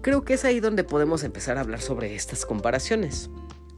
Creo 0.01 0.23
que 0.23 0.33
es 0.33 0.45
ahí 0.45 0.59
donde 0.59 0.83
podemos 0.83 1.23
empezar 1.23 1.57
a 1.57 1.61
hablar 1.61 1.81
sobre 1.81 2.15
estas 2.15 2.45
comparaciones. 2.45 3.29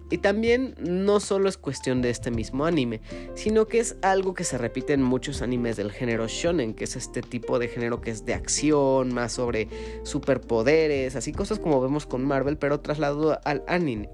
Y 0.09 0.19
también 0.19 0.75
no 0.79 1.19
solo 1.19 1.49
es 1.49 1.57
cuestión 1.57 2.01
de 2.01 2.09
este 2.09 2.31
mismo 2.31 2.65
anime, 2.65 3.01
sino 3.35 3.67
que 3.67 3.79
es 3.79 3.97
algo 4.01 4.33
que 4.33 4.43
se 4.43 4.57
repite 4.57 4.93
en 4.93 5.03
muchos 5.03 5.41
animes 5.41 5.77
del 5.77 5.91
género 5.91 6.27
shonen, 6.27 6.73
que 6.73 6.85
es 6.85 6.95
este 6.95 7.21
tipo 7.21 7.59
de 7.59 7.67
género 7.67 8.01
que 8.01 8.11
es 8.11 8.25
de 8.25 8.33
acción, 8.33 9.13
más 9.13 9.33
sobre 9.33 9.67
superpoderes, 10.03 11.15
así 11.15 11.31
cosas 11.31 11.59
como 11.59 11.81
vemos 11.81 12.05
con 12.05 12.25
Marvel, 12.25 12.57
pero 12.57 12.79
trasladado 12.79 13.39
al 13.45 13.63
anime. 13.67 14.09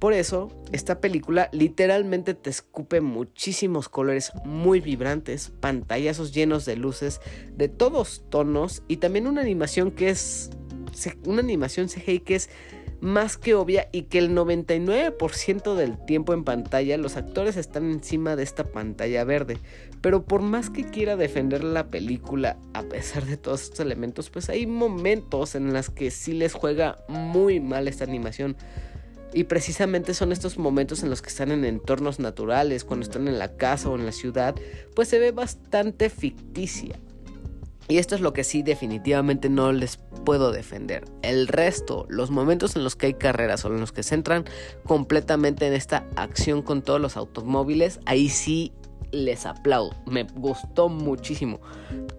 Por 0.00 0.14
eso, 0.14 0.48
esta 0.72 0.98
película 0.98 1.50
literalmente 1.52 2.32
te 2.32 2.48
escupe 2.48 3.02
muchísimos 3.02 3.90
colores 3.90 4.32
muy 4.46 4.80
vibrantes, 4.80 5.52
pantallazos 5.60 6.32
llenos 6.32 6.64
de 6.64 6.76
luces 6.76 7.20
de 7.52 7.68
todos 7.68 8.24
tonos 8.30 8.82
y 8.88 8.96
también 8.96 9.26
una 9.26 9.42
animación 9.42 9.90
que 9.90 10.08
es 10.08 10.50
una 11.26 11.40
animación 11.40 11.88
CGI 11.88 12.20
que 12.20 12.36
es 12.36 12.48
más 13.00 13.36
que 13.36 13.54
obvia 13.54 13.88
y 13.92 14.02
que 14.02 14.18
el 14.18 14.30
99% 14.30 15.74
del 15.74 16.04
tiempo 16.04 16.34
en 16.34 16.44
pantalla 16.44 16.98
los 16.98 17.16
actores 17.16 17.56
están 17.56 17.90
encima 17.90 18.36
de 18.36 18.42
esta 18.42 18.64
pantalla 18.64 19.24
verde. 19.24 19.58
Pero 20.00 20.24
por 20.24 20.42
más 20.42 20.70
que 20.70 20.84
quiera 20.84 21.16
defender 21.16 21.62
la 21.62 21.88
película, 21.88 22.56
a 22.72 22.82
pesar 22.82 23.26
de 23.26 23.36
todos 23.36 23.62
estos 23.62 23.80
elementos, 23.80 24.30
pues 24.30 24.48
hay 24.48 24.66
momentos 24.66 25.54
en 25.54 25.72
los 25.72 25.90
que 25.90 26.10
sí 26.10 26.32
les 26.32 26.54
juega 26.54 26.98
muy 27.08 27.60
mal 27.60 27.88
esta 27.88 28.04
animación. 28.04 28.56
Y 29.32 29.44
precisamente 29.44 30.14
son 30.14 30.32
estos 30.32 30.58
momentos 30.58 31.02
en 31.02 31.10
los 31.10 31.22
que 31.22 31.28
están 31.28 31.52
en 31.52 31.64
entornos 31.64 32.18
naturales, 32.18 32.84
cuando 32.84 33.04
están 33.04 33.28
en 33.28 33.38
la 33.38 33.56
casa 33.56 33.88
o 33.88 33.96
en 33.96 34.04
la 34.04 34.12
ciudad, 34.12 34.56
pues 34.94 35.08
se 35.08 35.18
ve 35.18 35.30
bastante 35.30 36.10
ficticia. 36.10 36.98
Y 37.90 37.98
esto 37.98 38.14
es 38.14 38.20
lo 38.20 38.32
que 38.32 38.44
sí 38.44 38.62
definitivamente 38.62 39.48
no 39.48 39.72
les 39.72 39.96
puedo 40.24 40.52
defender. 40.52 41.06
El 41.22 41.48
resto, 41.48 42.06
los 42.08 42.30
momentos 42.30 42.76
en 42.76 42.84
los 42.84 42.94
que 42.94 43.06
hay 43.06 43.14
carreras 43.14 43.64
o 43.64 43.68
en 43.68 43.80
los 43.80 43.90
que 43.90 44.04
se 44.04 44.14
entran 44.14 44.44
completamente 44.84 45.66
en 45.66 45.72
esta 45.72 46.06
acción 46.14 46.62
con 46.62 46.82
todos 46.82 47.00
los 47.00 47.16
automóviles, 47.16 47.98
ahí 48.06 48.28
sí 48.28 48.72
les 49.10 49.44
aplaudo. 49.44 49.90
Me 50.06 50.22
gustó 50.22 50.88
muchísimo. 50.88 51.60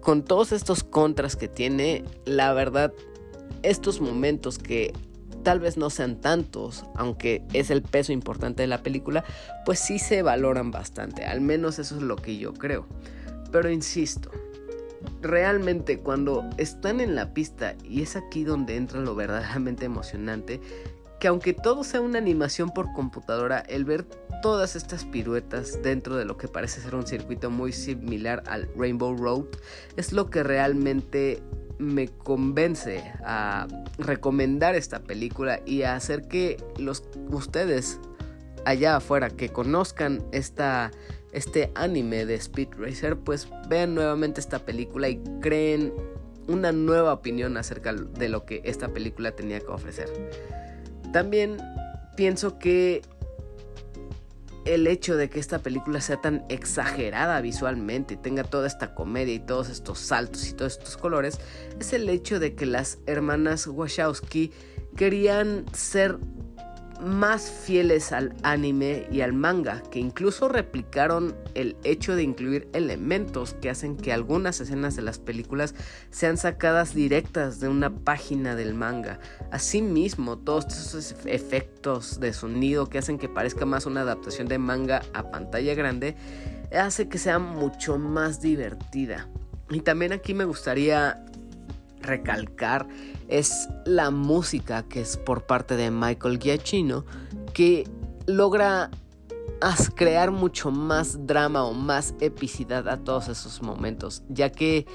Con 0.02 0.26
todos 0.26 0.52
estos 0.52 0.84
contras 0.84 1.38
que 1.38 1.48
tiene, 1.48 2.04
la 2.26 2.52
verdad, 2.52 2.92
estos 3.64 4.02
momentos 4.02 4.58
que 4.58 4.92
tal 5.42 5.62
vez 5.62 5.78
no 5.78 5.90
sean 5.90 6.20
tantos, 6.20 6.84
aunque 6.96 7.46
es 7.54 7.72
el 7.72 7.82
peso 7.82 8.12
importante 8.12 8.64
de 8.64 8.68
la 8.68 8.84
película, 8.84 9.24
pues 9.66 9.80
sí 9.80 10.00
se 10.00 10.22
valoran 10.22 10.70
bastante. 10.70 11.24
Al 11.24 11.40
menos 11.40 11.80
eso 11.80 11.96
es 11.96 12.02
lo 12.02 12.18
que 12.18 12.36
yo 12.36 12.54
creo. 12.54 12.88
Pero 13.54 13.70
insisto, 13.70 14.32
realmente 15.22 16.00
cuando 16.00 16.50
están 16.58 17.00
en 17.00 17.16
la 17.16 17.34
pista 17.34 17.76
y 17.84 18.02
es 18.02 18.16
aquí 18.16 18.44
donde 18.44 18.76
entra 18.76 19.02
lo 19.02 19.16
verdaderamente 19.16 19.86
emocionante, 19.86 20.60
que 21.20 21.28
aunque 21.28 21.54
todo 21.54 21.84
sea 21.84 22.02
una 22.02 22.18
animación 22.18 22.72
por 22.72 22.92
computadora, 22.94 23.60
el 23.60 23.86
ver 23.86 24.06
todas 24.42 24.76
estas 24.76 25.06
piruetas 25.06 25.82
dentro 25.84 26.16
de 26.16 26.26
lo 26.26 26.38
que 26.38 26.48
parece 26.48 26.82
ser 26.82 26.96
un 26.96 27.06
circuito 27.06 27.52
muy 27.52 27.72
similar 27.72 28.42
al 28.48 28.68
Rainbow 28.76 29.16
Road 29.16 29.46
es 29.98 30.14
lo 30.14 30.30
que 30.32 30.42
realmente 30.42 31.44
me 31.78 32.08
convence 32.08 33.04
a 33.24 33.68
recomendar 33.98 34.76
esta 34.76 35.02
película 35.02 35.62
y 35.66 35.84
a 35.84 35.96
hacer 35.96 36.28
que 36.28 36.58
los 36.78 37.04
ustedes 37.30 38.00
allá 38.66 38.98
afuera 38.98 39.30
que 39.30 39.50
conozcan 39.50 40.24
esta 40.32 40.92
este 41.32 41.72
anime 41.76 42.26
de 42.26 42.36
Speed 42.36 42.70
Racer, 42.78 43.18
pues 43.18 43.48
vean 43.70 43.96
nuevamente 43.96 44.42
esta 44.42 44.60
película 44.60 45.10
y 45.10 45.22
creen 45.42 45.94
una 46.48 46.72
nueva 46.72 47.14
opinión 47.14 47.58
acerca 47.58 47.94
de 47.94 48.30
lo 48.30 48.46
que 48.46 48.62
esta 48.66 48.90
película 48.90 49.32
tenía 49.32 49.60
que 49.60 49.68
ofrecer. 49.68 50.10
También 51.14 51.58
pienso 52.16 52.58
que 52.60 53.02
el 54.66 54.86
hecho 54.86 55.18
de 55.18 55.30
que 55.30 55.40
esta 55.40 55.60
película 55.60 56.02
sea 56.02 56.22
tan 56.22 56.46
exagerada 56.50 57.42
visualmente 57.42 58.16
tenga 58.16 58.44
toda 58.44 58.68
esta 58.68 58.94
comedia 58.94 59.34
y 59.34 59.40
todos 59.40 59.70
estos 59.70 60.00
saltos 60.00 60.50
y 60.50 60.54
todos 60.54 60.74
estos 60.74 60.98
colores 60.98 61.40
es 61.80 61.94
el 61.94 62.08
hecho 62.10 62.40
de 62.40 62.54
que 62.54 62.66
las 62.66 63.00
hermanas 63.08 63.66
Wachowski 63.66 64.52
querían 64.96 65.66
ser 65.74 66.20
más 67.02 67.50
fieles 67.50 68.12
al 68.12 68.34
anime 68.44 69.08
y 69.12 69.22
al 69.22 69.34
manga, 69.34 69.82
que 69.92 70.00
incluso 70.00 70.48
replicaron 70.48 71.36
el 71.56 71.76
hecho 71.84 72.16
de 72.16 72.24
incluir 72.24 72.70
elementos 72.74 73.56
que 73.56 73.70
hacen 73.70 73.98
que 73.98 74.14
algunas 74.14 74.60
escenas 74.62 74.96
de 74.96 75.02
las 75.02 75.20
películas 75.20 75.76
sean 76.12 76.38
sacadas 76.38 76.94
directas 76.94 77.60
de 77.60 77.68
una 77.68 77.90
página 77.90 78.56
del 78.56 78.74
manga. 78.74 79.20
Asimismo, 79.52 80.38
todos 80.38 80.66
esos 80.68 81.16
efectos 81.26 82.20
de 82.20 82.34
sonido 82.34 82.88
que 82.88 83.00
hacen 83.00 83.18
que 83.18 83.30
parezca 83.30 83.66
más 83.66 83.86
una 83.86 84.02
adaptación 84.02 84.48
de 84.48 84.60
manga 84.60 85.02
a 85.14 85.32
pantalla 85.32 85.74
grande, 85.74 86.16
hace 86.72 87.10
que 87.10 87.18
sea 87.18 87.40
mucho 87.40 87.98
más 87.98 88.42
divertida. 88.42 89.28
Y 89.70 89.82
también 89.82 90.12
aquí 90.12 90.34
me 90.34 90.46
gustaría 90.46 91.24
recalcar 92.02 92.88
es 93.28 93.68
la 93.86 94.12
música 94.12 94.84
que 94.84 95.02
es 95.02 95.18
por 95.18 95.46
parte 95.46 95.76
de 95.76 95.92
Michael 95.92 96.40
Giacchino 96.40 97.06
que 97.54 97.88
logra 98.28 98.90
crear 99.96 100.32
mucho 100.32 100.72
más 100.72 101.28
drama 101.28 101.64
o 101.64 101.74
más 101.74 102.16
epicidad 102.20 102.88
a 102.88 102.98
todos 102.98 103.28
esos 103.28 103.62
momentos, 103.62 104.24
ya 104.28 104.52
que 104.52 104.88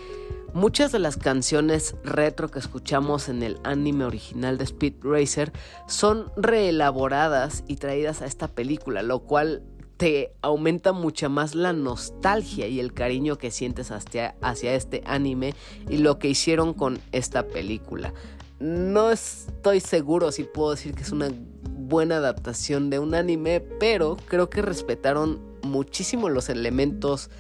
muchas 0.55 0.93
de 0.93 0.99
las 0.99 1.17
canciones 1.17 1.95
retro 2.03 2.51
que 2.51 2.59
escuchamos 2.59 3.29
en 3.29 3.43
el 3.43 3.59
anime 3.63 4.05
original 4.05 4.59
de 4.59 4.65
Speed 4.65 4.95
Racer 5.03 5.53
son 5.87 6.33
reelaboradas 6.37 7.63
y 7.69 7.77
traídas 7.77 8.23
a 8.23 8.27
esta 8.27 8.49
película, 8.49 9.03
lo 9.03 9.21
cual 9.21 9.63
te 9.97 10.33
aumenta 10.43 10.93
mucha 10.93 11.29
más 11.29 11.55
la 11.55 11.73
nostalgia 11.73 12.69
y 12.69 12.81
el 12.81 12.93
cariño 12.93 13.39
que 13.39 13.51
sientes 13.51 13.91
hacia, 13.91 14.37
hacia 14.43 14.75
este 14.75 15.03
anime 15.07 15.55
y 15.89 15.99
lo 15.99 16.19
que 16.19 16.29
hicieron 16.29 16.75
con 16.75 16.99
esta 17.13 17.47
película. 17.47 18.13
No 18.59 19.11
estoy 19.11 19.81
seguro 19.81 20.33
si 20.33 20.45
puedo 20.45 20.71
decir 20.71 20.95
que 20.95 21.03
es 21.03 21.13
una 21.13 21.31
buena 21.79 22.17
adaptación 22.17 22.91
de 22.91 22.99
un 22.99 23.15
anime, 23.15 23.61
pero 23.61 24.17
creo 24.29 24.51
que 24.51 24.63
respetaron 24.63 25.41
muchísimo 25.63 26.29
los 26.29 26.49
elementos 26.49 27.31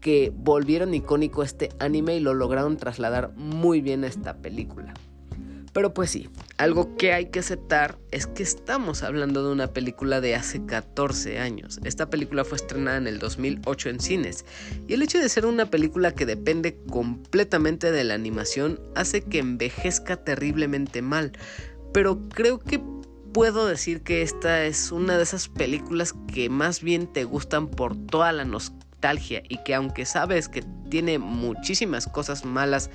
que 0.00 0.32
volvieron 0.34 0.94
icónico 0.94 1.42
este 1.42 1.70
anime 1.78 2.16
y 2.16 2.20
lo 2.20 2.34
lograron 2.34 2.76
trasladar 2.76 3.32
muy 3.36 3.80
bien 3.80 4.04
a 4.04 4.06
esta 4.06 4.36
película. 4.36 4.94
Pero 5.76 5.92
pues 5.92 6.08
sí, 6.08 6.30
algo 6.56 6.96
que 6.96 7.12
hay 7.12 7.26
que 7.26 7.40
aceptar 7.40 7.98
es 8.10 8.26
que 8.26 8.42
estamos 8.42 9.02
hablando 9.02 9.46
de 9.46 9.52
una 9.52 9.74
película 9.74 10.22
de 10.22 10.34
hace 10.34 10.64
14 10.64 11.38
años. 11.38 11.80
Esta 11.84 12.08
película 12.08 12.46
fue 12.46 12.56
estrenada 12.56 12.96
en 12.96 13.06
el 13.06 13.18
2008 13.18 13.90
en 13.90 14.00
cines 14.00 14.46
y 14.88 14.94
el 14.94 15.02
hecho 15.02 15.18
de 15.18 15.28
ser 15.28 15.44
una 15.44 15.66
película 15.66 16.14
que 16.14 16.24
depende 16.24 16.78
completamente 16.88 17.92
de 17.92 18.04
la 18.04 18.14
animación 18.14 18.80
hace 18.94 19.20
que 19.20 19.38
envejezca 19.38 20.16
terriblemente 20.16 21.02
mal. 21.02 21.32
Pero 21.92 22.26
creo 22.30 22.58
que 22.58 22.80
puedo 23.34 23.66
decir 23.66 24.00
que 24.00 24.22
esta 24.22 24.64
es 24.64 24.92
una 24.92 25.18
de 25.18 25.24
esas 25.24 25.48
películas 25.48 26.14
que 26.32 26.48
más 26.48 26.80
bien 26.80 27.06
te 27.06 27.24
gustan 27.24 27.68
por 27.68 27.98
toda 28.06 28.32
la 28.32 28.46
nostalgia 28.46 29.42
y 29.46 29.58
que 29.58 29.74
aunque 29.74 30.06
sabes 30.06 30.48
que 30.48 30.64
tiene 30.88 31.18
muchísimas 31.18 32.06
cosas 32.06 32.46
malas 32.46 32.88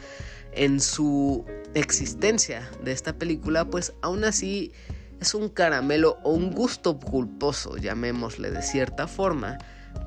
en 0.53 0.79
su 0.79 1.45
existencia 1.73 2.69
de 2.83 2.91
esta 2.91 3.13
película, 3.13 3.65
pues 3.65 3.93
aún 4.01 4.23
así 4.23 4.71
es 5.19 5.35
un 5.35 5.49
caramelo 5.49 6.17
o 6.23 6.31
un 6.31 6.51
gusto 6.51 6.99
culposo, 6.99 7.77
llamémosle 7.77 8.51
de 8.51 8.61
cierta 8.61 9.07
forma, 9.07 9.57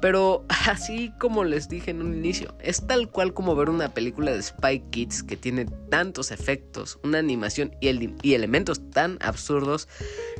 pero 0.00 0.44
así 0.66 1.12
como 1.18 1.44
les 1.44 1.68
dije 1.68 1.90
en 1.90 2.02
un 2.02 2.14
inicio, 2.14 2.54
es 2.60 2.86
tal 2.86 3.10
cual 3.10 3.32
como 3.32 3.56
ver 3.56 3.70
una 3.70 3.88
película 3.94 4.32
de 4.32 4.42
Spy 4.42 4.80
Kids 4.90 5.22
que 5.22 5.36
tiene 5.36 5.66
tantos 5.88 6.30
efectos, 6.30 6.98
una 7.02 7.18
animación 7.18 7.74
y, 7.80 7.88
elementos 8.34 8.90
tan 8.90 9.18
absurdos 9.20 9.88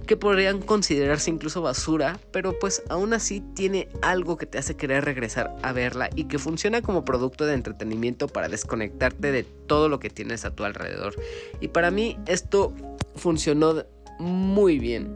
que 0.07 0.17
podrían 0.17 0.61
considerarse 0.61 1.31
incluso 1.31 1.63
basura, 1.63 2.19
pero 2.31 2.59
pues 2.59 2.83
aún 2.89 3.15
así 3.15 3.43
tiene 3.55 3.89
algo 4.03 4.37
que 4.37 4.47
te 4.47 4.59
hace 4.59 4.77
querer 4.77 5.05
regresar 5.05 5.55
a 5.63 5.73
verla 5.73 6.11
y 6.15 6.25
que 6.25 6.39
funciona 6.39 6.83
como 6.83 7.05
producto 7.05 7.47
de 7.47 7.55
entretenimiento 7.55 8.29
para 8.29 8.49
desconectarte 8.49 9.33
de 9.33 9.45
todo 9.45 9.89
lo 9.89 10.01
que 10.01 10.11
tienes 10.11 10.45
a 10.45 10.55
tu 10.55 10.65
alrededor. 10.65 11.15
Y 11.61 11.69
para 11.69 11.91
mí 11.91 12.19
esto 12.27 12.75
funcionó 13.17 13.85
muy 14.19 14.79
bien 14.79 15.15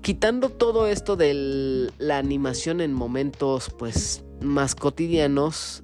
quitando 0.00 0.50
todo 0.50 0.86
esto 0.86 1.16
de 1.16 1.90
la 1.98 2.18
animación 2.18 2.80
en 2.80 2.92
momentos 2.92 3.70
pues 3.78 4.24
más 4.40 4.74
cotidianos, 4.74 5.82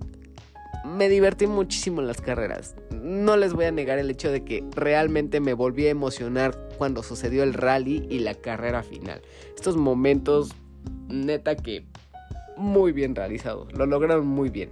me 0.85 1.09
divertí 1.09 1.47
muchísimo 1.47 2.01
en 2.01 2.07
las 2.07 2.21
carreras. 2.21 2.75
No 3.03 3.37
les 3.37 3.53
voy 3.53 3.65
a 3.67 3.73
negar 3.73 3.99
el 3.99 4.11
hecho 4.11 4.31
de 4.31 4.45
que 4.45 4.65
realmente 4.75 5.41
me 5.41 5.55
volví 5.55 5.87
a 5.87 5.91
emocionar 5.91 6.69
cuando 6.79 7.03
sucedió 7.03 7.43
el 7.43 7.55
rally 7.55 8.07
y 8.11 8.21
la 8.21 8.35
carrera 8.35 8.83
final. 8.83 9.23
Estos 9.55 9.77
momentos, 9.77 10.51
neta 11.09 11.57
que 11.57 11.87
muy 12.57 12.93
bien 12.93 13.15
realizados, 13.15 13.73
lo 13.73 13.87
lograron 13.87 14.27
muy 14.27 14.51
bien. 14.51 14.71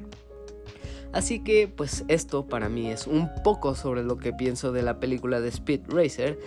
Así 1.12 1.40
que 1.40 1.68
pues 1.68 2.04
esto 2.08 2.46
para 2.46 2.68
mí 2.68 2.90
es 2.90 3.06
un 3.06 3.28
poco 3.42 3.74
sobre 3.74 4.02
lo 4.02 4.16
que 4.16 4.32
pienso 4.32 4.72
de 4.72 4.82
la 4.82 4.98
película 4.98 5.40
de 5.40 5.48
Speed 5.48 5.82
Racer, 5.88 6.38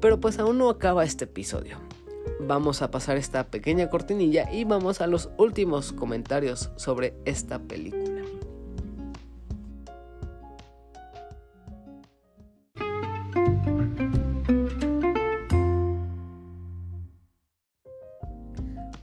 pero 0.00 0.20
pues 0.20 0.38
aún 0.38 0.58
no 0.58 0.70
acaba 0.70 1.04
este 1.04 1.24
episodio. 1.24 1.78
Vamos 2.40 2.82
a 2.82 2.90
pasar 2.90 3.16
esta 3.16 3.44
pequeña 3.44 3.88
cortinilla 3.88 4.50
y 4.52 4.64
vamos 4.64 5.00
a 5.00 5.06
los 5.06 5.30
últimos 5.38 5.92
comentarios 5.92 6.70
sobre 6.76 7.14
esta 7.24 7.58
película. 7.58 8.22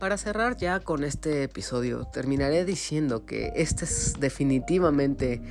Para 0.02 0.18
cerrar 0.18 0.58
ya 0.58 0.80
con 0.80 1.04
este 1.04 1.44
episodio, 1.44 2.06
terminaré 2.06 2.66
diciendo 2.66 3.28
que 3.28 3.54
esta 3.56 3.86
es 3.86 4.16
definitivamente 4.20 5.44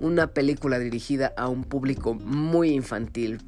una 0.00 0.34
película 0.34 0.78
dirigida 0.78 1.32
a 1.34 1.48
un 1.48 1.64
público 1.64 2.12
muy 2.12 2.72
infantil, 2.72 3.40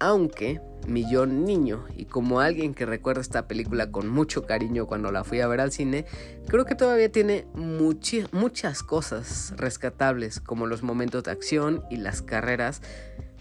aunque 0.00 0.60
mi 0.88 1.08
yo 1.08 1.26
niño 1.26 1.84
y 1.94 2.06
como 2.06 2.40
alguien 2.40 2.74
que 2.74 2.86
recuerda 2.86 3.20
esta 3.20 3.46
película 3.46 3.92
con 3.92 4.08
mucho 4.08 4.46
cariño 4.46 4.86
cuando 4.86 5.12
la 5.12 5.24
fui 5.24 5.40
a 5.40 5.46
ver 5.46 5.60
al 5.60 5.72
cine, 5.72 6.06
creo 6.48 6.64
que 6.64 6.74
todavía 6.74 7.12
tiene 7.12 7.46
muchas 7.54 8.82
cosas 8.82 9.54
rescatables 9.56 10.40
como 10.40 10.66
los 10.66 10.82
momentos 10.82 11.24
de 11.24 11.30
acción 11.30 11.84
y 11.90 11.96
las 11.96 12.22
carreras 12.22 12.82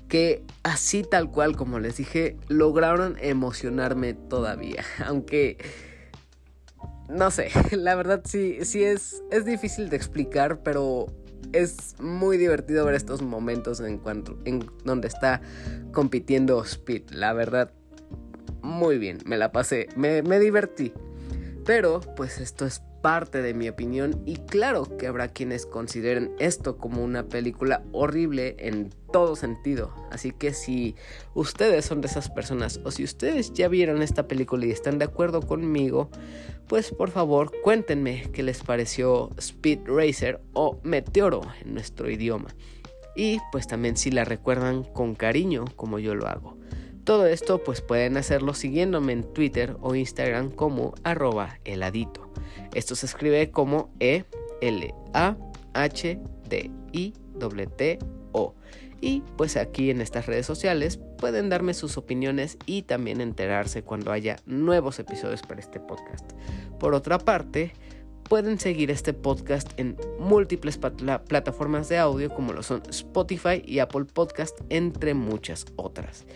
que 0.10 0.44
así 0.64 1.04
tal 1.04 1.32
cual 1.32 1.56
como 1.56 1.80
les 1.80 1.98
dije 1.98 2.38
lograron 2.50 3.16
emocionarme 3.22 4.14
todavía, 4.14 4.84
aunque 5.06 5.58
no 7.08 7.32
sé, 7.32 7.50
la 7.72 7.96
verdad 7.96 8.22
sí, 8.26 8.66
sí 8.66 8.84
es, 8.84 9.24
es 9.32 9.46
difícil 9.46 9.90
de 9.90 9.96
explicar, 9.96 10.62
pero 10.62 11.08
es 11.54 11.96
muy 12.00 12.38
divertido 12.38 12.86
ver 12.86 12.96
estos 12.96 13.22
momentos 13.22 13.80
en, 13.80 13.98
cuanto, 13.98 14.38
en 14.46 14.70
donde 14.84 15.08
está 15.08 15.42
compitiendo 15.92 16.64
Speed. 16.64 17.10
La 17.12 17.34
verdad, 17.34 17.72
muy 18.62 18.98
bien, 18.98 19.20
me 19.26 19.38
la 19.38 19.52
pasé, 19.52 19.90
me, 19.96 20.22
me 20.22 20.40
divertí. 20.40 20.94
Pero, 21.66 22.02
pues 22.16 22.40
esto 22.40 22.66
es 22.66 22.82
parte 23.02 23.42
de 23.42 23.54
mi 23.54 23.70
opinión 23.70 24.22
y 24.26 24.36
claro 24.38 24.98
que 24.98 25.08
habrá 25.08 25.30
quienes 25.30 25.66
consideren 25.66 26.32
esto 26.40 26.78
como 26.78 27.04
una 27.04 27.24
película 27.28 27.84
horrible 27.92 28.56
en 28.60 28.90
todo 29.12 29.36
sentido. 29.36 29.94
Así 30.12 30.32
que 30.32 30.54
si 30.54 30.96
ustedes 31.34 31.86
son 31.86 32.02
de 32.02 32.08
esas 32.08 32.30
personas 32.30 32.80
o 32.84 32.92
si 32.92 33.04
ustedes 33.04 33.54
ya 33.54 33.68
vieron 33.68 34.02
esta 34.02 34.28
película 34.28 34.66
y 34.66 34.72
están 34.72 35.00
de 35.00 35.06
acuerdo 35.06 35.42
conmigo, 35.42 36.10
pues 36.68 36.92
por 36.92 37.10
favor 37.10 37.52
cuéntenme 37.64 38.30
qué 38.34 38.44
les 38.44 38.62
pareció 38.64 39.32
Speed 39.38 39.80
Racer 39.86 40.42
o 40.54 40.80
Meteoro 40.84 41.42
en 41.62 41.74
nuestro 41.74 42.10
idioma. 42.10 42.50
Y 43.16 43.40
pues 43.52 43.68
también 43.68 43.98
si 43.98 44.12
la 44.12 44.24
recuerdan 44.24 44.84
con 44.84 45.16
cariño 45.16 45.66
como 45.76 46.00
yo 46.00 46.16
lo 46.16 46.28
hago. 46.28 46.59
Todo 47.10 47.26
esto 47.26 47.64
pues 47.64 47.82
pueden 47.82 48.18
hacerlo 48.18 48.54
siguiéndome 48.54 49.14
en 49.14 49.24
Twitter 49.24 49.76
o 49.82 49.96
Instagram 49.96 50.52
como 50.52 50.94
arroba 51.04 51.58
heladito. 51.66 52.32
Esto 52.76 52.94
se 52.94 53.08
escribe 53.08 53.50
como 53.50 53.92
E 54.00 54.26
L 54.62 54.94
A 55.16 55.36
H 55.74 56.20
D 56.48 56.70
I 56.92 57.14
T 57.76 57.98
O. 58.34 58.54
Y 59.02 59.24
pues 59.38 59.58
aquí 59.58 59.90
en 59.90 60.02
estas 60.02 60.28
redes 60.28 60.46
sociales 60.46 61.00
pueden 61.18 61.50
darme 61.50 61.74
sus 61.74 61.98
opiniones 61.98 62.60
y 62.68 62.84
también 62.84 63.22
enterarse 63.22 63.82
cuando 63.82 64.12
haya 64.12 64.36
nuevos 64.46 65.00
episodios 65.00 65.42
para 65.42 65.62
este 65.62 65.80
podcast. 65.80 66.34
Por 66.80 66.94
otra 66.94 67.18
parte, 67.18 67.74
pueden 68.26 68.60
seguir 68.60 68.92
este 68.92 69.14
podcast 69.14 69.72
en 69.78 69.98
múltiples 70.20 70.78
plataformas 70.78 71.90
de 71.90 71.98
audio 71.98 72.30
como 72.30 72.54
lo 72.54 72.62
son 72.62 72.84
Spotify 72.88 73.64
y 73.66 73.80
Apple 73.80 74.06
Podcast, 74.06 74.60
entre 74.70 75.16
muchas 75.16 75.66
otras. 75.76 76.28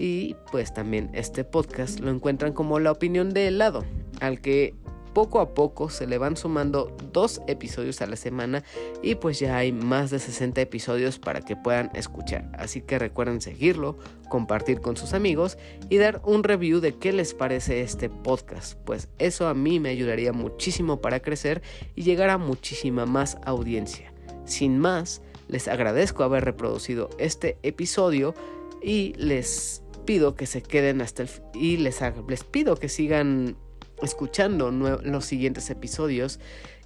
Y 0.00 0.34
pues 0.50 0.72
también 0.72 1.10
este 1.12 1.44
podcast 1.44 2.00
lo 2.00 2.10
encuentran 2.10 2.54
como 2.54 2.78
la 2.78 2.90
opinión 2.90 3.34
de 3.34 3.48
helado, 3.48 3.84
al 4.20 4.40
que 4.40 4.74
poco 5.12 5.40
a 5.40 5.52
poco 5.52 5.90
se 5.90 6.06
le 6.06 6.16
van 6.16 6.38
sumando 6.38 6.96
dos 7.12 7.42
episodios 7.48 8.00
a 8.00 8.06
la 8.06 8.16
semana 8.16 8.64
y 9.02 9.16
pues 9.16 9.38
ya 9.38 9.58
hay 9.58 9.72
más 9.72 10.10
de 10.10 10.18
60 10.18 10.58
episodios 10.62 11.18
para 11.18 11.42
que 11.42 11.54
puedan 11.54 11.90
escuchar. 11.92 12.50
Así 12.56 12.80
que 12.80 12.98
recuerden 12.98 13.42
seguirlo, 13.42 13.98
compartir 14.30 14.80
con 14.80 14.96
sus 14.96 15.12
amigos 15.12 15.58
y 15.90 15.98
dar 15.98 16.22
un 16.24 16.44
review 16.44 16.80
de 16.80 16.94
qué 16.94 17.12
les 17.12 17.34
parece 17.34 17.82
este 17.82 18.08
podcast, 18.08 18.78
pues 18.86 19.10
eso 19.18 19.48
a 19.48 19.54
mí 19.54 19.80
me 19.80 19.90
ayudaría 19.90 20.32
muchísimo 20.32 21.02
para 21.02 21.20
crecer 21.20 21.60
y 21.94 22.04
llegar 22.04 22.30
a 22.30 22.38
muchísima 22.38 23.04
más 23.04 23.36
audiencia. 23.44 24.14
Sin 24.46 24.78
más, 24.78 25.20
les 25.46 25.68
agradezco 25.68 26.24
haber 26.24 26.46
reproducido 26.46 27.10
este 27.18 27.58
episodio 27.62 28.34
y 28.82 29.12
les 29.18 29.79
pido 30.00 30.34
que 30.34 30.46
se 30.46 30.62
queden 30.62 31.00
hasta 31.00 31.22
el 31.22 31.30
y 31.54 31.76
les, 31.76 32.00
les 32.28 32.44
pido 32.44 32.76
que 32.76 32.88
sigan 32.88 33.56
escuchando 34.02 34.70
los 34.70 35.24
siguientes 35.24 35.70
episodios 35.70 36.40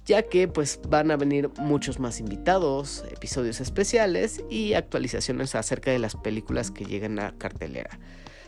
ya 0.05 0.23
que 0.23 0.47
pues 0.47 0.79
van 0.87 1.11
a 1.11 1.17
venir 1.17 1.49
muchos 1.57 1.99
más 1.99 2.19
invitados, 2.19 3.03
episodios 3.11 3.59
especiales 3.59 4.43
y 4.49 4.73
actualizaciones 4.73 5.55
acerca 5.55 5.91
de 5.91 5.99
las 5.99 6.15
películas 6.15 6.71
que 6.71 6.85
llegan 6.85 7.19
a 7.19 7.35
cartelera. 7.37 7.99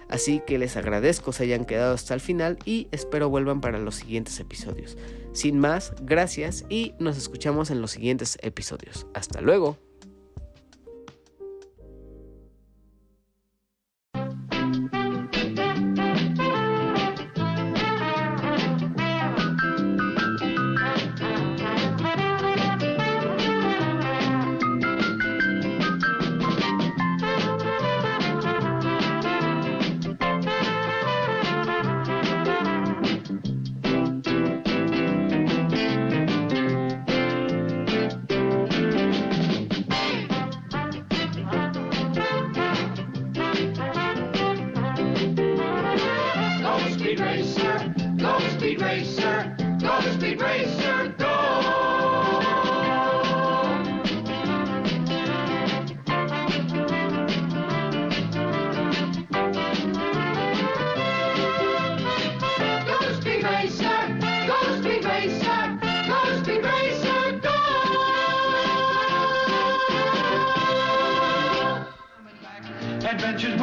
Así 0.07 0.41
que 0.45 0.57
les 0.57 0.77
agradezco 0.77 1.33
se 1.33 1.43
hayan 1.43 1.65
quedado 1.65 1.93
hasta 1.93 2.13
el 2.13 2.21
final 2.21 2.57
y 2.63 2.87
espero 2.91 3.29
vuelvan 3.29 3.59
para 3.59 3.79
los 3.79 3.95
siguientes 3.95 4.39
episodios. 4.39 4.97
Sin 5.33 5.59
más, 5.59 5.93
gracias 6.01 6.63
y 6.69 6.93
nos 6.99 7.17
escuchamos 7.17 7.71
en 7.71 7.81
los 7.81 7.91
siguientes 7.91 8.37
episodios. 8.41 9.07
Hasta 9.13 9.41
luego. 9.41 9.86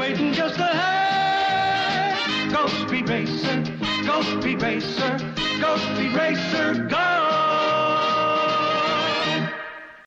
Waiting 0.04 0.34
just 0.34 0.53